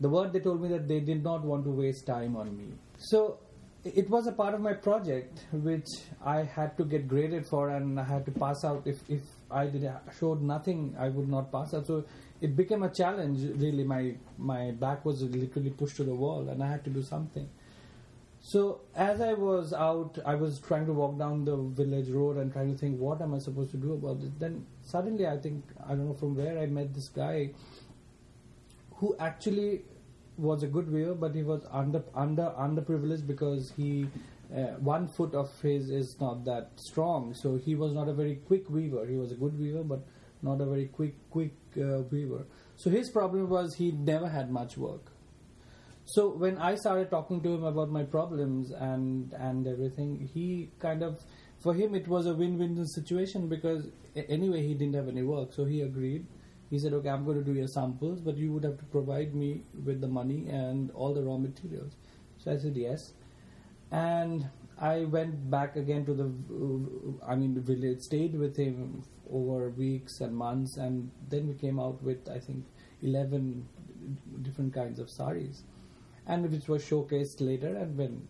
[0.00, 2.74] the word they told me that they did not want to waste time on me.
[2.98, 3.38] So
[3.84, 5.88] it was a part of my project which
[6.24, 8.82] I had to get graded for and I had to pass out.
[8.86, 11.86] If, if I did showed nothing, I would not pass out.
[11.86, 12.04] So
[12.40, 13.40] it became a challenge.
[13.60, 17.02] Really, my my back was literally pushed to the wall, and I had to do
[17.02, 17.48] something.
[18.42, 22.50] So as I was out, I was trying to walk down the village road and
[22.50, 24.30] trying to think, what am I supposed to do about this?
[24.38, 27.50] Then suddenly, I think I don't know from where I met this guy
[28.94, 29.82] who actually
[30.40, 34.06] was a good weaver, but he was under under underprivileged because he
[34.54, 38.36] uh, one foot of his is not that strong, so he was not a very
[38.46, 39.06] quick weaver.
[39.06, 40.00] He was a good weaver, but
[40.42, 42.46] not a very quick quick uh, weaver.
[42.76, 45.12] So his problem was he never had much work.
[46.06, 51.02] So when I started talking to him about my problems and and everything, he kind
[51.02, 51.20] of
[51.62, 55.64] for him it was a win-win situation because anyway he didn't have any work, so
[55.64, 56.26] he agreed
[56.70, 59.34] he said, okay, I'm going to do your samples, but you would have to provide
[59.34, 61.96] me with the money and all the raw materials.
[62.38, 63.12] So I said, yes.
[63.90, 64.48] And
[64.80, 66.30] I went back again to the,
[67.26, 69.02] I mean, the village, stayed with him
[69.32, 72.64] over weeks and months, and then we came out with, I think,
[73.02, 73.66] 11
[74.42, 75.64] different kinds of saris,
[76.26, 77.76] and which was showcased later.
[77.76, 78.28] And when,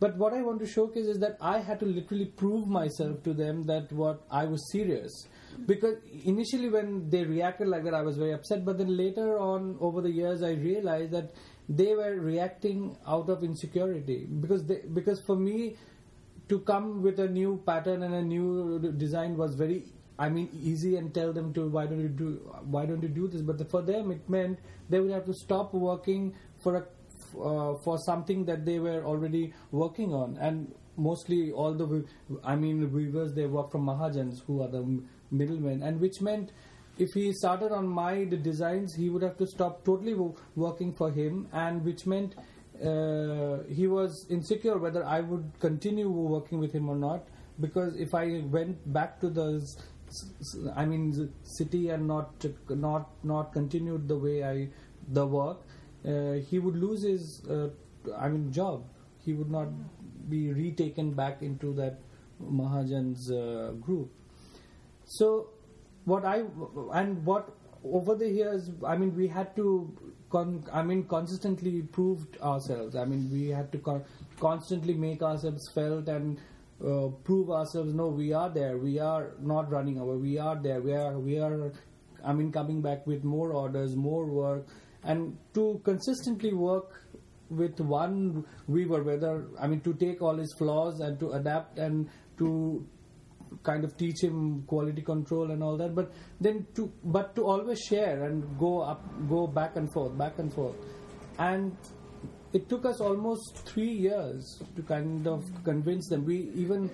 [0.00, 3.32] but what I want to showcase is that I had to literally prove myself to
[3.32, 5.28] them that what I was serious
[5.66, 8.64] because initially when they reacted like that i was very upset.
[8.64, 11.34] But then later on over the years i realized that
[11.68, 14.26] they were reacting out of insecurity.
[14.40, 15.76] Because they, because for me
[16.48, 19.84] to come with a new pattern and a new design was very
[20.18, 22.28] I mean easy and tell them to why don't you do
[22.64, 23.42] why don't you do this?
[23.42, 26.84] But for them it meant they would have to stop working for a
[27.40, 30.36] uh, for something that they were already working on.
[30.40, 32.04] And mostly all the
[32.44, 36.52] I mean weavers they work from Mahajans who are the middleman, and which meant
[36.98, 40.14] if he started on my designs, he would have to stop totally
[40.54, 42.34] working for him, and which meant
[42.82, 47.28] uh, he was insecure whether I would continue working with him or not.
[47.60, 49.64] Because if I went back to the,
[50.74, 54.68] I mean, city and not not not continued the way I
[55.08, 55.58] the work,
[56.06, 57.68] uh, he would lose his uh,
[58.16, 58.84] I mean, job.
[59.24, 59.68] He would not
[60.28, 61.98] be retaken back into that
[62.42, 64.10] Mahajan's uh, group.
[65.04, 65.48] So,
[66.04, 66.44] what I
[66.92, 67.50] and what
[67.84, 69.92] over the years, I mean, we had to,
[70.30, 72.96] con, I mean, consistently proved ourselves.
[72.96, 74.04] I mean, we had to con-
[74.40, 76.38] constantly make ourselves felt and
[76.84, 77.92] uh, prove ourselves.
[77.92, 78.78] No, we are there.
[78.78, 80.16] We are not running away.
[80.16, 80.80] We are there.
[80.80, 81.18] We are.
[81.18, 81.72] We are.
[82.24, 84.66] I mean, coming back with more orders, more work,
[85.02, 87.02] and to consistently work
[87.50, 89.02] with one weaver.
[89.02, 92.86] Whether I mean, to take all his flaws and to adapt and to
[93.64, 97.80] kind of teach him quality control and all that but then to but to always
[97.80, 100.76] share and go up go back and forth back and forth.
[101.38, 101.76] And
[102.52, 106.24] it took us almost three years to kind of convince them.
[106.24, 106.88] We even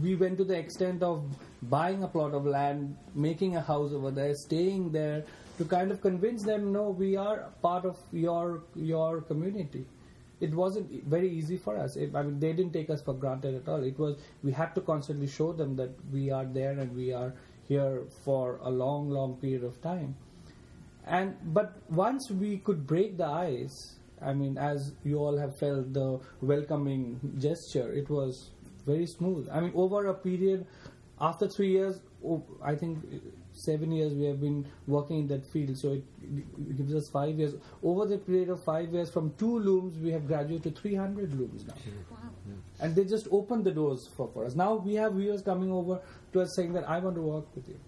[0.00, 1.24] we went to the extent of
[1.62, 5.24] buying a plot of land making a house over there staying there
[5.58, 9.84] to kind of convince them no we are part of your your community
[10.40, 11.96] it wasn't very easy for us.
[11.96, 13.82] It, I mean, they didn't take us for granted at all.
[13.82, 17.34] It was we had to constantly show them that we are there and we are
[17.68, 20.16] here for a long, long period of time.
[21.06, 25.92] And but once we could break the ice, I mean, as you all have felt
[25.92, 28.50] the welcoming gesture, it was
[28.86, 29.48] very smooth.
[29.52, 30.66] I mean, over a period
[31.20, 32.98] after three years, oh, I think
[33.52, 37.38] seven years we have been working in that field, so it, it gives us five
[37.38, 37.54] years.
[37.82, 41.66] Over the period of five years, from two looms, we have graduated to 300 looms
[41.66, 41.74] now.
[42.10, 42.18] Wow.
[42.80, 44.54] And they just opened the doors for, for us.
[44.54, 46.00] Now we have viewers coming over
[46.32, 47.78] to us saying that I want to work with you.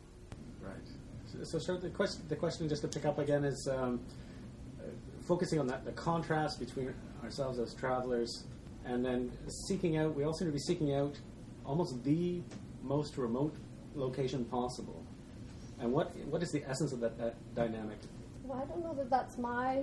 [0.60, 1.44] Right.
[1.44, 4.00] So, so the question, the question, just to pick up again, is um,
[4.78, 4.84] uh,
[5.26, 6.92] focusing on that the contrast between
[7.24, 8.44] ourselves as travelers,
[8.84, 9.32] and then
[9.68, 10.14] seeking out.
[10.14, 11.18] We all seem to be seeking out
[11.64, 12.42] almost the
[12.82, 13.54] most remote
[13.94, 15.01] location possible.
[15.82, 17.98] And what what is the essence of that, that dynamic?
[18.44, 19.82] Well, I don't know that that's my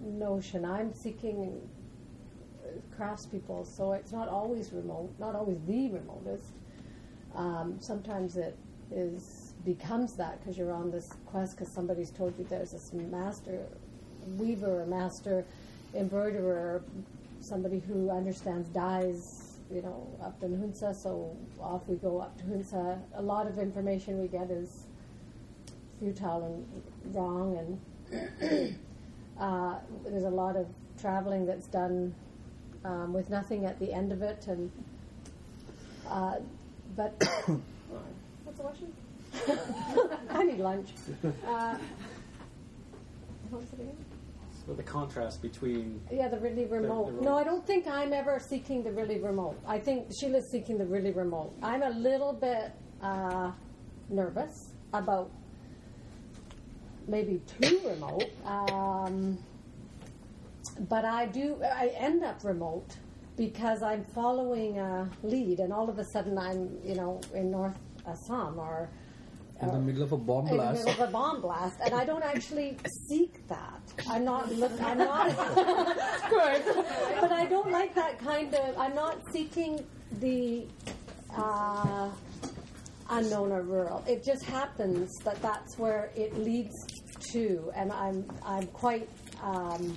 [0.00, 0.64] notion.
[0.64, 1.60] I'm seeking
[2.64, 6.52] uh, craftspeople, so it's not always remote, not always the remotest.
[7.34, 8.56] Um, sometimes it
[8.90, 13.66] is becomes that because you're on this quest because somebody's told you there's this master
[14.36, 15.44] weaver, a master
[15.94, 16.82] embroiderer,
[17.40, 20.94] somebody who understands dyes, you know, up in Hunza.
[20.94, 22.98] So off we go up to Hunza.
[23.14, 24.84] A lot of information we get is
[25.98, 27.78] futile and wrong,
[28.10, 28.78] and
[29.40, 29.74] uh,
[30.04, 30.66] there's a lot of
[31.00, 32.14] traveling that's done
[32.84, 34.46] um, with nothing at the end of it.
[34.46, 34.70] And
[36.08, 36.36] uh,
[36.94, 37.12] but
[38.44, 38.92] what's the question?
[40.30, 40.90] I need lunch.
[41.24, 41.76] Uh,
[43.50, 44.05] what was it again?
[44.68, 47.16] The contrast between Yeah, the really remote.
[47.20, 49.56] the no, I don't think I'm ever seeking the really remote.
[49.66, 51.52] I think Sheila's seeking the really remote.
[51.62, 53.52] I'm a little bit uh,
[54.10, 55.30] nervous about
[57.06, 59.38] maybe too remote, um,
[60.88, 61.62] but I do.
[61.62, 62.96] I end up remote
[63.36, 67.78] because I'm following a lead, and all of a sudden I'm, you know, in North
[68.06, 68.90] Assam or
[69.62, 70.80] In the middle of a bomb blast.
[70.80, 72.76] in the middle of a bomb blast, and I don't actually
[73.08, 73.80] seek that.
[74.08, 74.52] I'm not.
[74.54, 75.28] Look, I'm not.
[76.30, 76.62] good,
[77.20, 78.76] but I don't like that kind of.
[78.78, 79.86] I'm not seeking
[80.20, 80.66] the
[81.34, 82.10] uh,
[83.10, 84.04] unknown or rural.
[84.06, 86.74] It just happens that that's where it leads
[87.32, 89.08] to, and I'm I'm quite.
[89.42, 89.96] Um,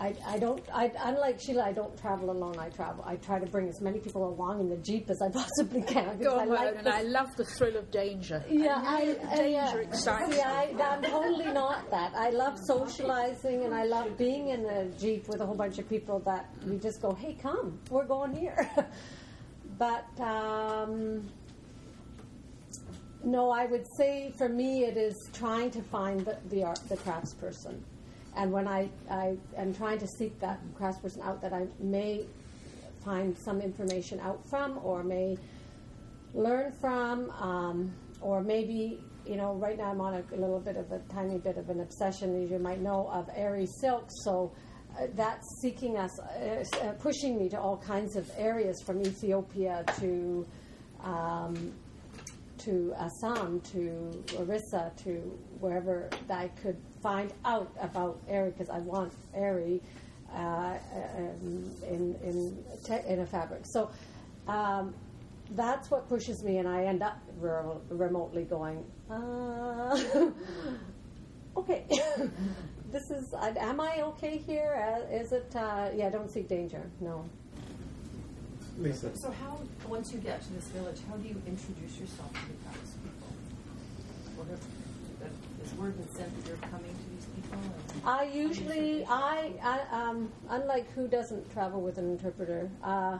[0.00, 3.46] I, I don't I, unlike Sheila I don't travel alone I travel I try to
[3.46, 6.76] bring as many people along in the jeep as I possibly can Go I like
[6.76, 8.44] and the I love the thrill of danger.
[8.48, 10.36] yeah, I, I, I, danger uh, excites.
[10.36, 12.14] Yeah, I, I'm totally not that.
[12.14, 15.88] I love socializing and I love being in a jeep with a whole bunch of
[15.88, 18.68] people that we just go, "Hey, come, we're going here."
[19.78, 21.28] but um,
[23.24, 26.96] no, I would say for me it is trying to find the the, art, the
[26.96, 27.80] craftsperson,
[28.38, 32.24] and when I, I am trying to seek that craftsperson out that I may
[33.04, 35.36] find some information out from or may
[36.34, 40.76] learn from, um, or maybe you know, right now I'm on a, a little bit
[40.76, 44.06] of a tiny bit of an obsession, as you might know, of eri silk.
[44.24, 44.52] So
[44.96, 49.84] uh, that's seeking us, uh, uh, pushing me to all kinds of areas from Ethiopia
[49.98, 50.46] to.
[51.02, 51.74] Um,
[52.58, 58.78] to Assam, to Orissa, to wherever that I could find out about Eri, because I
[58.78, 59.80] want Eri
[60.34, 63.62] uh, um, in in te- in a fabric.
[63.64, 63.90] So
[64.46, 64.94] um,
[65.52, 68.84] that's what pushes me, and I end up re- remotely going.
[69.10, 69.98] Uh,
[71.56, 71.84] okay,
[72.92, 73.32] this is.
[73.32, 75.00] Uh, am I okay here?
[75.10, 75.56] Uh, it?
[75.56, 76.82] Uh, yeah, don't seek danger.
[77.00, 77.24] No.
[78.78, 79.10] Lisa.
[79.16, 82.54] So how, once you get to this village, how do you introduce yourself to the
[82.62, 83.32] craftspeople?
[84.36, 84.60] What are,
[85.20, 85.32] that
[85.64, 87.58] is word was sent that you're coming to these people?
[88.04, 93.18] I usually, I, I um, unlike who doesn't travel with an interpreter, uh,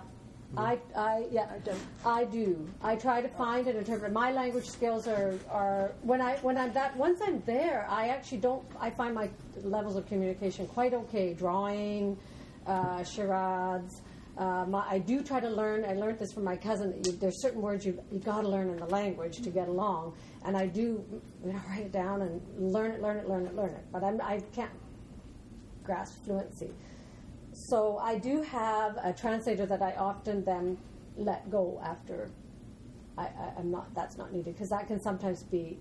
[0.57, 1.79] I, I, yeah, I don't.
[2.07, 2.69] I do.
[2.83, 4.13] I try to find an interpreter.
[4.13, 8.39] My language skills are, are when I, when I'm that, once I'm there, I actually
[8.39, 9.29] don't, I find my
[9.63, 11.35] levels of communication quite okay.
[11.35, 12.17] Drawing,
[12.67, 14.01] uh, charades.
[14.39, 15.85] Uh, my, I do try to learn.
[15.85, 16.91] I learned this from my cousin.
[16.91, 19.69] That you, there's certain words you you got to learn in the language to get
[19.69, 20.15] along,
[20.45, 22.41] and I do you know, write it down and
[22.73, 23.85] learn it, learn it, learn it, learn it.
[23.93, 24.71] But I'm, I can't
[25.83, 26.71] grasp fluency.
[27.53, 30.79] So I do have a translator that I often then
[31.17, 32.31] let go after
[33.17, 33.93] I, I, I'm not.
[33.95, 35.79] That's not needed because that can sometimes be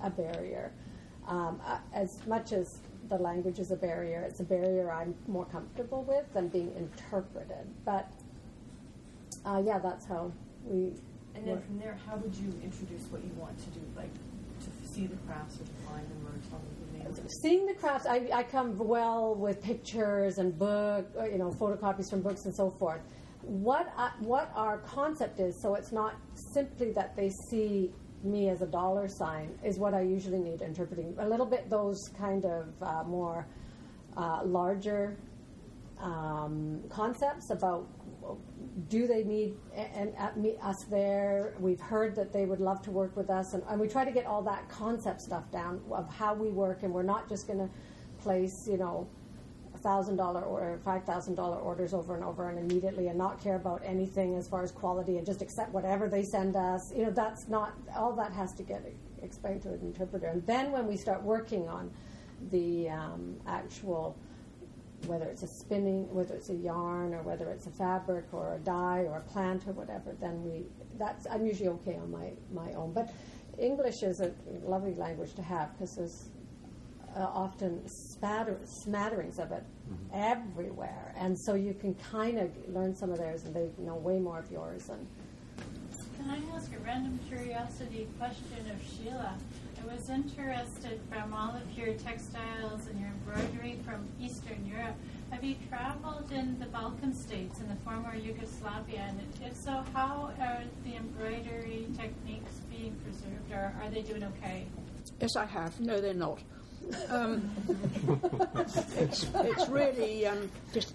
[0.00, 0.72] a barrier.
[1.26, 1.60] Um,
[1.92, 2.80] as much as
[3.10, 7.66] the language is a barrier, it's a barrier I'm more comfortable with than being interpreted.
[7.84, 8.10] But
[9.44, 10.32] uh, yeah, that's how
[10.64, 10.94] we.
[11.34, 11.66] And then work.
[11.66, 15.16] from there, how would you introduce what you want to do, like to see the
[15.26, 16.80] crafts or to find them or tell them?
[17.42, 22.10] Seeing the crafts, I, I come well with pictures and book, uh, you know, photocopies
[22.10, 23.00] from books and so forth.
[23.42, 27.92] What I, what our concept is, so it's not simply that they see
[28.22, 31.14] me as a dollar sign, is what I usually need interpreting.
[31.18, 33.46] A little bit those kind of uh, more
[34.16, 35.16] uh, larger
[35.98, 37.86] um, concepts about
[38.88, 41.54] do they need and, and me, us there?
[41.58, 44.12] We've heard that they would love to work with us, and, and we try to
[44.12, 47.58] get all that concept stuff down of how we work, and we're not just going
[47.58, 47.68] to
[48.22, 49.08] place, you know,
[49.82, 53.56] thousand dollar or five thousand dollar orders over and over and immediately, and not care
[53.56, 56.92] about anything as far as quality, and just accept whatever they send us.
[56.94, 58.84] You know, that's not all that has to get
[59.22, 61.90] explained to an interpreter, and then when we start working on
[62.50, 64.16] the um, actual
[65.06, 68.58] whether it's a spinning, whether it's a yarn, or whether it's a fabric, or a
[68.58, 70.66] dye, or a plant, or whatever, then we
[70.98, 72.92] that's I'm usually okay on my my own.
[72.92, 73.12] But
[73.58, 76.28] English is a lovely language to have because there's
[77.16, 79.64] uh, often spatter, smatterings of it
[80.14, 84.18] everywhere, and so you can kind of learn some of theirs, and they know way
[84.18, 84.88] more of yours.
[84.88, 85.06] And
[86.18, 89.36] Can I ask a random curiosity question of Sheila?
[89.82, 94.94] I was interested from all of your textiles and your embroidery from Eastern Europe.
[95.30, 99.06] Have you traveled in the Balkan states in the former Yugoslavia?
[99.08, 104.66] And if so, how are the embroidery techniques being preserved, or are they doing okay?
[105.20, 105.80] Yes, I have.
[105.80, 106.40] No, they're not.
[107.08, 107.50] Um,
[108.96, 110.94] it's, it's really um, just.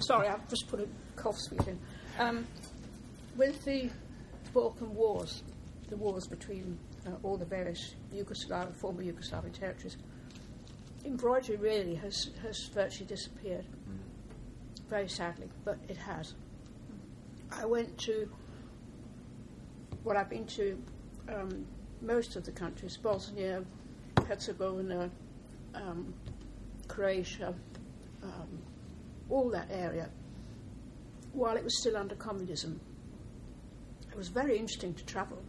[0.00, 1.78] Sorry, I've just put a cough sweet in.
[2.18, 2.46] Um,
[3.36, 3.90] with the
[4.52, 5.42] Balkan Wars,
[5.88, 9.96] the wars between uh, all the various Yugoslav, former Yugoslavian territories,
[11.04, 13.64] embroidery really has, has virtually disappeared.
[14.88, 16.34] Very sadly, but it has.
[17.50, 18.28] I went to,
[20.04, 20.82] well, I've been to
[21.28, 21.66] um,
[22.00, 23.64] most of the countries Bosnia,
[24.26, 25.10] Herzegovina,
[25.74, 26.14] um,
[26.88, 27.54] Croatia,
[28.22, 28.58] um,
[29.30, 30.08] all that area,
[31.32, 32.80] while it was still under communism.
[34.10, 35.42] It was very interesting to travel.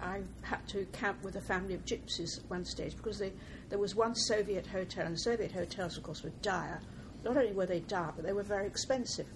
[0.00, 3.32] I had to camp with a family of gypsies at one stage because they,
[3.68, 6.80] there was one Soviet hotel, and Soviet hotels, of course, were dire.
[7.24, 9.26] Not only were they dire, but they were very expensive.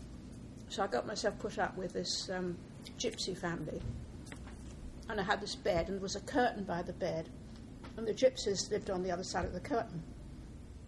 [0.68, 2.56] So I got myself put up with this um,
[2.98, 3.80] gypsy family,
[5.08, 7.28] and I had this bed, and there was a curtain by the bed,
[7.96, 10.02] and the gypsies lived on the other side of the curtain.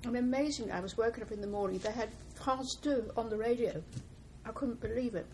[0.04, 3.36] And amazingly, I was woken up in the morning, they had France 2 on the
[3.36, 3.82] radio.
[4.44, 5.26] I couldn't believe it.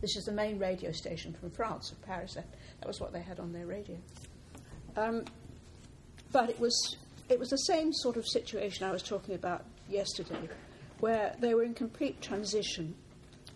[0.00, 2.34] This is the main radio station from France, of Paris.
[2.34, 2.46] That,
[2.80, 3.96] that was what they had on their radio.
[4.96, 5.24] Um,
[6.32, 6.96] but it was,
[7.28, 10.48] it was the same sort of situation I was talking about yesterday,
[11.00, 12.94] where they were in complete transition.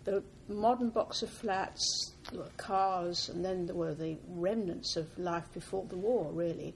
[0.05, 5.07] The modern box of flats, there were cars, and then there were the remnants of
[5.19, 6.75] life before the war, really,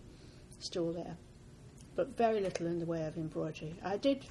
[0.60, 1.16] still there.
[1.96, 3.74] But very little in the way of embroidery.
[3.84, 4.24] I did,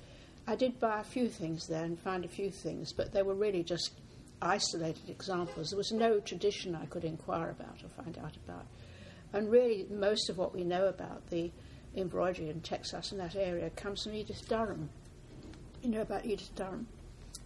[0.47, 3.36] I did buy a few things there and find a few things, but they were
[3.36, 3.91] really just
[4.41, 5.69] isolated examples.
[5.69, 8.65] There was no tradition I could inquire about or find out about.
[9.32, 11.51] And really, most of what we know about the
[11.95, 14.89] embroidery in Texas in that area comes from Edith Durham.
[15.82, 16.88] You know about Edith Durham?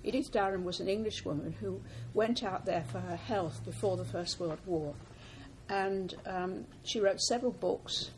[0.03, 1.82] Edith Durham was an English woman who
[2.13, 4.93] went out there for her health before the First World War.
[5.69, 8.11] And um, she wrote several books,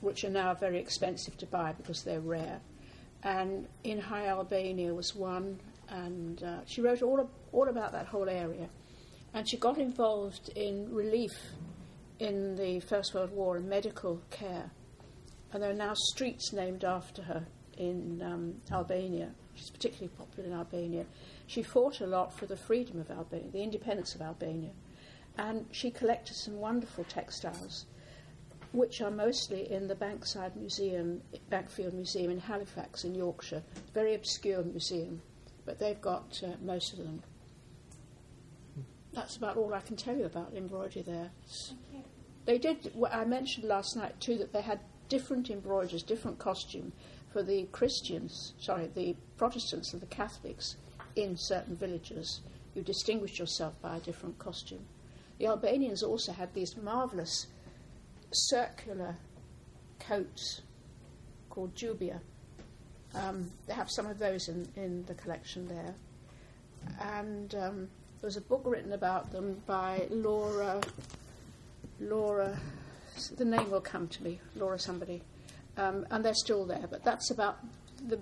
[0.00, 2.60] which are now very expensive to buy because they're rare.
[3.22, 8.28] And in High Albania was one, and uh, she wrote all, all about that whole
[8.28, 8.68] area.
[9.32, 11.32] And she got involved in relief
[12.18, 14.70] in the First World War and medical care.
[15.52, 19.30] And there are now streets named after her in um, Albania.
[19.54, 21.06] She's particularly popular in Albania.
[21.46, 24.70] She fought a lot for the freedom of Albania, the independence of Albania.
[25.36, 27.86] And she collected some wonderful textiles.
[28.74, 33.62] Which are mostly in the Bankside Museum, Bankfield Museum in Halifax in Yorkshire.
[33.94, 35.22] Very obscure museum,
[35.64, 37.22] but they've got uh, most of them.
[39.12, 41.30] That's about all I can tell you about embroidery there.
[42.46, 42.90] They did.
[42.96, 46.92] well, I mentioned last night too that they had different embroideries, different costume
[47.32, 48.54] for the Christians.
[48.58, 50.76] Sorry, the Protestants and the Catholics
[51.14, 52.40] in certain villages.
[52.74, 54.84] You distinguished yourself by a different costume.
[55.38, 57.46] The Albanians also had these marvelous
[58.34, 59.16] circular
[60.00, 60.62] coats
[61.50, 62.20] called jubia.
[63.14, 65.94] Um, they have some of those in, in the collection there.
[67.00, 67.88] And um,
[68.20, 70.80] there was a book written about them by Laura.
[72.00, 72.58] Laura,
[73.36, 75.22] the name will come to me, Laura somebody.
[75.76, 77.58] Um, and they're still there, but that's about
[78.06, 78.18] the,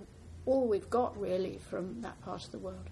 [0.46, 2.88] all we've got really from that part of the world.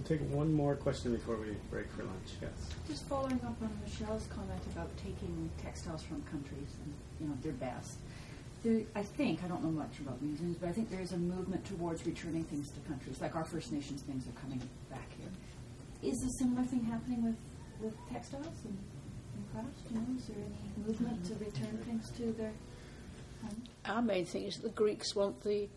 [0.00, 2.30] We'll take one more question before we break for lunch.
[2.40, 2.50] Yes.
[2.88, 7.52] Just following up on Michelle's comment about taking textiles from countries and you know their
[7.52, 7.98] best.
[8.62, 11.18] There, I think I don't know much about museums, but I think there is a
[11.18, 16.10] movement towards returning things to countries, like our First Nations things are coming back here.
[16.10, 17.36] Is a similar thing happening with,
[17.82, 18.78] with textiles and,
[19.36, 19.82] and crafts?
[19.82, 22.52] Do you know, is there any movement to return things to their
[23.42, 23.64] home?
[23.84, 25.68] Our main thing is that the Greeks want the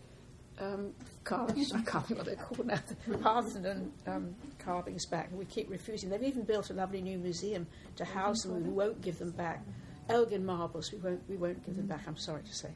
[0.59, 0.91] um,
[1.23, 5.45] carvings, I can't think what they're called now, the Parthenon um, carvings back, and we
[5.45, 6.09] keep refusing.
[6.09, 9.63] They've even built a lovely new museum to house them, we won't give them back.
[10.09, 12.69] Elgin marbles, we won't, we won't give them back, I'm sorry to say.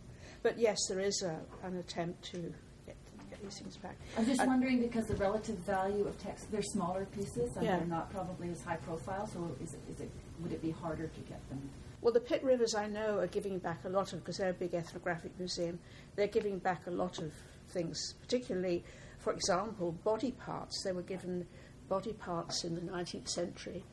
[0.43, 2.37] But yes, there is a, an attempt to
[2.85, 2.95] get,
[3.29, 3.97] get these things back.
[4.17, 7.77] I'm just And- wondering because the relative value of text, they're smaller pieces and Yeah.
[7.77, 9.27] they're not probably as high profile.
[9.27, 10.09] So is it, is it
[10.41, 11.69] would it be harder to get them?
[11.99, 14.53] Well, the Pitt Rivers I know are giving back a lot of, because they're a
[14.53, 15.79] big ethnographic museum,
[16.15, 17.33] they're giving back a lot of
[17.77, 18.83] things, particularly,
[19.19, 20.83] for example, body parts.
[20.83, 21.45] They were given
[21.87, 23.83] body parts in the 19th century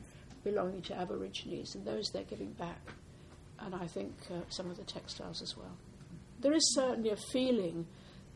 [0.43, 2.93] belonging to Aborigines, and those they're giving back.
[3.59, 5.77] And I think uh, some of the textiles as well.
[6.39, 7.87] There is certainly a feeling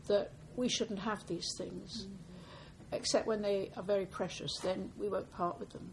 [0.08, 2.08] that we shouldn't have these things,
[2.92, 5.90] except when they are very precious, then we won't part with them.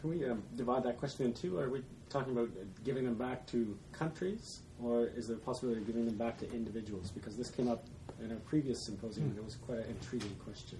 [0.00, 1.58] Can we um, divide that question in two?
[1.58, 2.48] Are we talking about
[2.84, 6.50] giving them back to countries, or is there a possibility of giving them back to
[6.52, 7.10] individuals?
[7.10, 7.84] Because this came up
[8.22, 9.30] in a previous symposium, hmm.
[9.30, 10.78] and it was quite an intriguing question.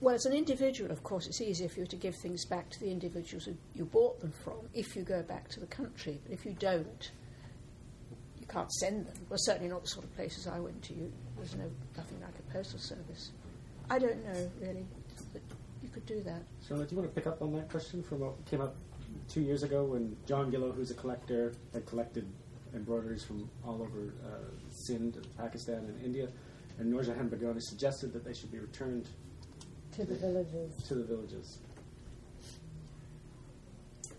[0.00, 2.80] Well, as an individual, of course, it's easier for you to give things back to
[2.80, 6.20] the individuals who you bought them from if you go back to the country.
[6.22, 7.10] But if you don't,
[8.38, 9.14] you can't send them.
[9.30, 10.94] Well, certainly not the sort of places I went to.
[10.94, 13.30] You, there's no nothing like a postal service.
[13.88, 14.86] I don't know really
[15.32, 15.42] that
[15.82, 16.42] you could do that.
[16.68, 18.76] Charlotte, do you want to pick up on that question from what came up
[19.28, 22.26] two years ago when John Gillow, who's a collector, had collected
[22.74, 26.28] embroideries from all over uh, Sindh, Pakistan, and India,
[26.78, 29.08] and Noorjahan Bilgrami suggested that they should be returned
[29.92, 30.76] to the villages.
[30.88, 31.58] to the villages.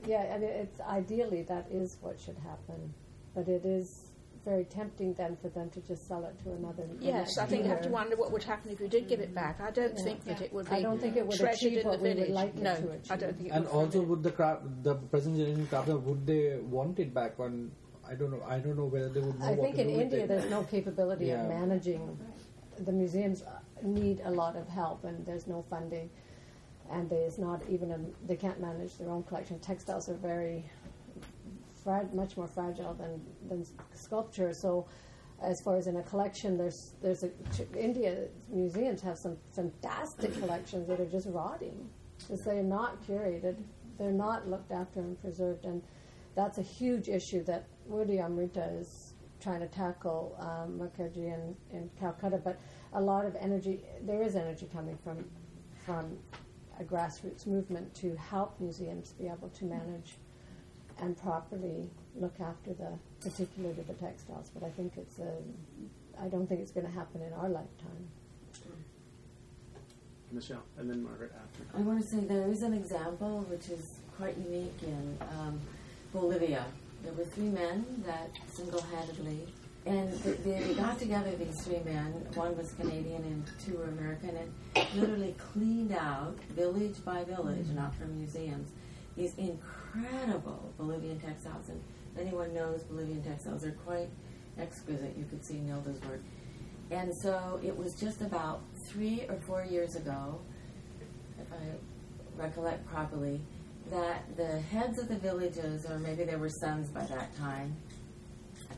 [0.07, 2.93] Yeah, and it, it's ideally that is what should happen,
[3.35, 4.06] but it is
[4.47, 6.85] very tempting then for them to just sell it to another.
[7.01, 9.33] Yes, I think you have to wonder what would happen if you did give it
[9.35, 9.59] back.
[9.59, 10.03] I don't Yeah.
[10.07, 12.03] think that it would be I don't think it would treasured achieve in what the
[12.03, 12.33] we would village.
[12.41, 13.11] like it no, to achieve.
[13.11, 13.73] I don't think it And would.
[13.79, 17.37] also, would the craft, the present generation craftsmen would they want it back?
[17.39, 17.71] On
[18.09, 18.41] I don't know.
[18.47, 20.27] I don't know whether they would know I what think to in do India it.
[20.29, 21.41] there's no capability Yeah.
[21.43, 22.17] of managing.
[22.89, 26.09] The museums uh, need a lot of help, and there's no funding,
[26.89, 27.99] and there's not even a.
[28.25, 29.59] They can't manage their own collection.
[29.59, 30.63] Textiles are very,
[31.87, 33.63] frag, much more fragile than than
[33.93, 34.51] sculpture.
[34.53, 34.87] So,
[35.41, 37.31] as far as in a collection, there's there's a
[37.79, 43.55] India museums have some fantastic collections that are just rotting because they're not curated,
[43.97, 45.81] they're not looked after and preserved, and
[46.35, 51.89] that's a huge issue that Woody Amrita is trying to tackle um, Mukherjee in, in
[51.97, 52.41] Calcutta.
[52.43, 52.59] But
[52.93, 55.23] a lot of energy, there is energy coming from
[55.85, 56.17] from
[56.81, 60.17] a grassroots movement to help museums be able to manage
[61.01, 64.49] and properly look after the, particularly the textiles.
[64.53, 65.33] But I think it's a,
[66.21, 68.07] I don't think it's going to happen in our lifetime.
[70.31, 71.63] Michelle, and then Margaret after.
[71.77, 75.59] I want to say there is an example which is quite unique in um,
[76.11, 76.65] Bolivia.
[77.03, 79.47] There were three men that single-handedly,
[79.85, 81.31] and th- they got together.
[81.37, 84.51] These three men, one was Canadian and two were American, and
[84.95, 88.71] literally cleaned out village by village, not from museums,
[89.15, 89.86] these incredible
[90.77, 91.69] Bolivian textiles.
[91.69, 91.81] And
[92.19, 94.09] anyone knows Bolivian textiles, they're quite
[94.59, 95.15] exquisite.
[95.17, 96.21] You could see Nilda's work.
[96.89, 100.39] And so it was just about three or four years ago,
[101.39, 103.41] if I recollect properly,
[103.89, 107.75] that the heads of the villages, or maybe they were sons by that time,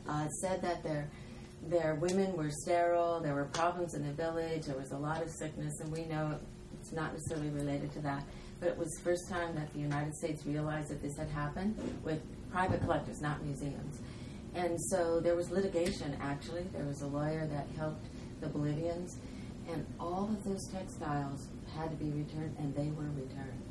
[0.08, 1.10] uh, said that their
[1.68, 3.20] their women were sterile.
[3.20, 4.66] There were problems in the village.
[4.66, 6.40] There was a lot of sickness, and we know
[6.80, 8.24] it's not necessarily related to that.
[8.60, 11.76] But it was the first time that the United States realized that this had happened
[12.04, 14.00] with private collectors, not museums.
[14.56, 16.64] And so there was litigation, actually.
[16.74, 18.06] There was a lawyer that helped
[18.42, 19.18] the Bolivians,
[19.72, 23.69] and all of those textiles had to be returned, and they were returned.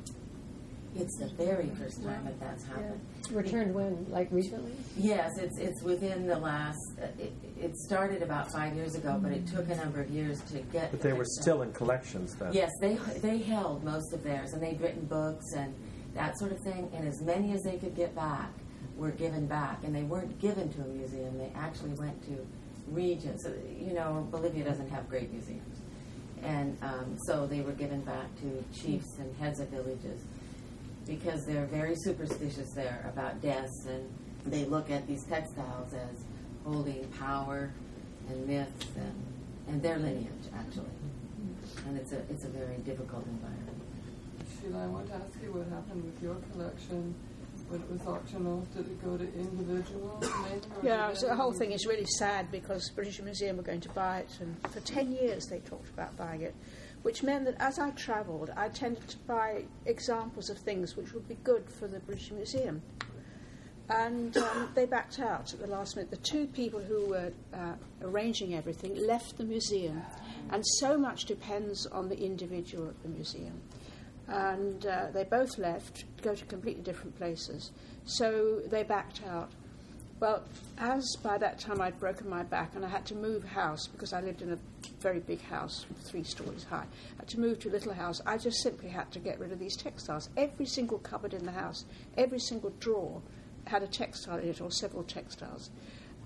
[0.99, 3.01] It's the very first time that that's happened.
[3.30, 4.05] Returned when?
[4.11, 4.72] Like recently?
[4.96, 6.78] Yes, it's it's within the last.
[7.01, 10.40] Uh, it, it started about five years ago, but it took a number of years
[10.51, 10.90] to get.
[10.90, 12.53] But they were still in collections then.
[12.53, 15.72] Yes, they they held most of theirs, and they'd written books and
[16.14, 16.90] that sort of thing.
[16.92, 18.51] And as many as they could get back
[18.96, 21.38] were given back, and they weren't given to a museum.
[21.38, 22.44] They actually went to
[22.88, 23.44] regions.
[23.44, 25.78] So, You know, Bolivia doesn't have great museums,
[26.42, 30.24] and um, so they were given back to chiefs and heads of villages
[31.09, 34.09] because they're very superstitious there about deaths, and
[34.47, 36.25] they look at these textiles as
[36.65, 37.73] holding power
[38.29, 39.25] and myths and,
[39.69, 40.85] and their lineage actually.
[41.87, 43.83] And it's a it's a very difficult environment.
[44.61, 47.15] Sheila, I want to ask you what happened with your collection
[47.69, 48.65] when it was auctioned off.
[48.75, 50.25] Did it go to individuals?
[50.83, 54.21] Yeah, so the whole thing is really sad because British Museum were going to buy
[54.21, 56.55] it, and for 10 years they talked about buying it,
[57.03, 61.28] which meant that as I travelled, I tended to buy examples of things which would
[61.28, 62.82] be good for the British Museum.
[63.90, 66.11] And um, they backed out at the last minute.
[66.11, 70.03] The two people who were uh, arranging everything left the museum,
[70.51, 73.62] and so much depends on the individual at the museum.
[74.26, 77.70] And uh, they both left to go to completely different places.
[78.05, 79.51] So they backed out.
[80.21, 80.43] Well,
[80.79, 84.12] as by that time I'd broken my back and I had to move house because
[84.12, 84.59] I lived in a
[85.01, 86.87] very big house, three stories high.
[87.16, 88.21] I had to move to a little house.
[88.27, 90.29] I just simply had to get rid of these textiles.
[90.37, 91.85] Every single cupboard in the house,
[92.16, 93.23] every single drawer
[93.66, 95.71] had a textile in it or several textiles.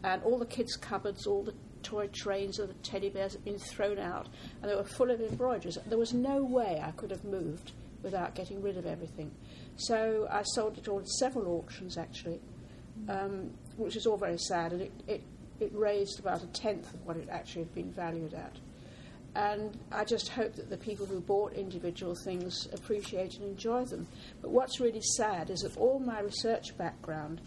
[0.02, 3.58] And all the kids' cupboards, all the toy trains of the teddy bears had been
[3.58, 4.28] thrown out
[4.62, 5.76] and they were full of embroideries.
[5.86, 7.72] There was no way I could have moved
[8.02, 9.32] without getting rid of everything.
[9.76, 12.40] So I sold it all at several auctions actually
[13.08, 15.22] um, which is all very sad, and it, it,
[15.60, 18.56] it raised about a tenth of what it actually had been valued at.
[19.34, 24.06] And I just hope that the people who bought individual things appreciate and enjoy them.
[24.42, 27.40] But what's really sad is that all my research background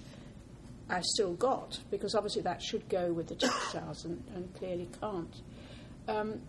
[0.90, 5.36] I still got, because obviously that should go with the textiles and, and clearly can't.
[6.08, 6.42] Um,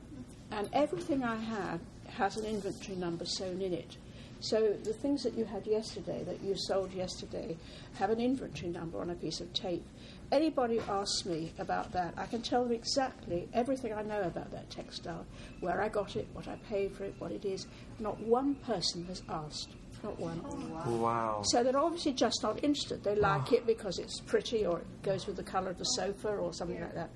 [0.51, 3.97] and everything I had has an inventory number sewn in it.
[4.41, 7.57] So the things that you had yesterday, that you sold yesterday,
[7.99, 9.85] have an inventory number on a piece of tape.
[10.31, 14.69] Anybody asks me about that, I can tell them exactly everything I know about that
[14.71, 15.25] textile,
[15.61, 17.67] where I got it, what I paid for it, what it is.
[17.99, 19.71] Not one person has asked.
[20.03, 21.01] Not one.
[21.01, 21.43] Wow.
[21.45, 23.03] So they're obviously just not interested.
[23.03, 23.37] They ah.
[23.37, 26.53] like it because it's pretty or it goes with the colour of the sofa or
[26.53, 27.11] something like that.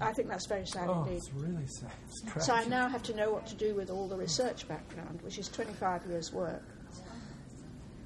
[0.00, 1.16] I think that's very sad Oh, indeed.
[1.18, 1.90] it's really sad.
[2.36, 5.20] It's So I now have to know what to do with all the research background,
[5.22, 6.62] which is 25 years' work.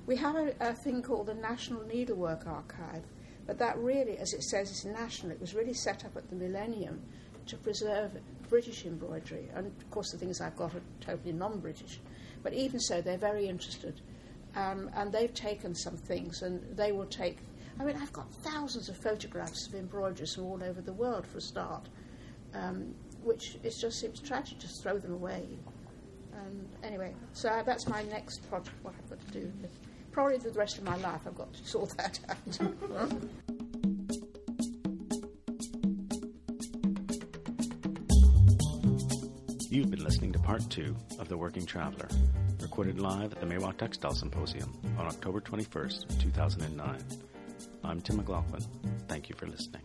[0.07, 3.05] We have a, a thing called the National Needlework Archive,
[3.47, 5.33] but that really, as it says, is national.
[5.33, 7.03] It was really set up at the millennium
[7.47, 8.13] to preserve
[8.49, 12.01] British embroidery, and of course the things I've got are totally non-British.
[12.43, 14.01] But even so, they're very interested,
[14.57, 17.39] um, and they've taken some things, and they will take.
[17.81, 21.39] I mean, I've got thousands of photographs of embroiderers from all over the world for
[21.39, 21.89] a start,
[22.55, 25.47] um, which it just seems tragic to throw them away.
[26.33, 28.75] And anyway, so uh, that's my next project.
[28.83, 29.53] What I've got to do.
[30.11, 32.37] Probably for the rest of my life, I've got to sort that out.
[39.71, 42.09] You've been listening to part two of The Working Traveler,
[42.61, 46.99] recorded live at the Maiwa Textile Symposium on October 21st, 2009.
[47.85, 48.63] I'm Tim McLaughlin.
[49.09, 49.83] Thank you for listening.